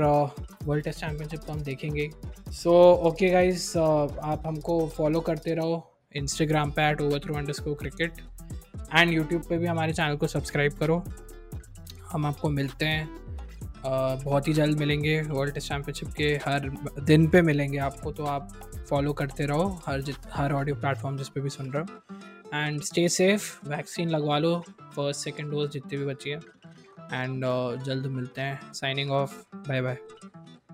वर्ल्ड 0.65 0.85
टेस्ट 0.85 1.00
चैम्पियनशिप 1.00 1.41
तो 1.41 1.53
हम 1.53 1.61
देखेंगे। 1.61 2.11
सो 2.53 2.73
ओके 3.09 3.31
गाइज़ 3.31 3.79
आप 3.79 4.43
हमको 4.47 4.87
फॉलो 4.89 5.21
करते 5.21 5.55
रहो। 5.55 5.87
इंस्टाग्राम 6.17 6.71
पे 6.71 6.83
at 6.83 7.00
overthrow 7.19 7.35
underscore 7.53 7.75
cricket 7.75 8.12
and 8.95 9.12
YouTube 9.12 9.43
पे 9.49 9.59
भी 9.59 9.67
हमारे 9.67 9.93
चैनल 9.93 10.17
को 10.17 10.27
सब्सक्राइब 10.27 10.73
करो। 10.73 11.03
हम 12.12 12.27
आपको 12.27 12.50
मिलते 12.50 12.85
हैं। 12.85 13.09
Uh, 13.81 14.23
बहुत 14.25 14.49
ही 14.49 14.53
जल्द 14.53 14.79
मिलेंगे 14.79 15.21
वर्ल्ड 15.23 15.55
टेस्ट 15.55 15.69
चैम्पियनशिप 15.69 16.09
के 16.09 16.25
हर 16.45 16.69
दिन 17.05 17.27
पे 17.29 17.41
मिलेंगे 17.43 17.79
आपको। 17.79 18.11
तो 18.12 18.25
आप 18.25 18.49
फॉलो 18.91 19.12
करते 19.12 19.47
रहो। 19.47 19.69
हर 19.87 20.03
हर 20.33 20.53
ऑडियो 20.53 20.77
प्लेटफॉर्म 20.77 21.17
जिस 21.17 21.29
पे 21.29 21.41
भी 21.41 21.50
सुन 21.50 21.71
रहे 21.71 21.83
हो। 21.83 22.18
एंड 22.55 22.81
स्टे 22.83 23.09
सेफ़ 23.09 23.69
वैक्सीन 23.69 24.09
लगवा 24.09 24.39
लो. 24.39 24.65
फ़र्स्ट 24.97 25.25
सेकेंड 25.25 25.51
डोज 25.51 25.71
जितने 25.71 25.99
भी 25.99 26.05
बची 26.05 26.31
है. 26.31 26.41
एंड 27.13 27.45
uh, 27.45 27.85
जल्द 27.85 28.07
मिलते 28.07 28.41
हैं. 28.41 28.73
Signing 28.73 29.11
off 29.11 29.43
bye 29.55 29.83
bye 29.83 29.99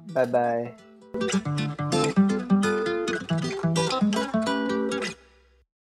bye 0.09 0.27
bye 0.27 0.75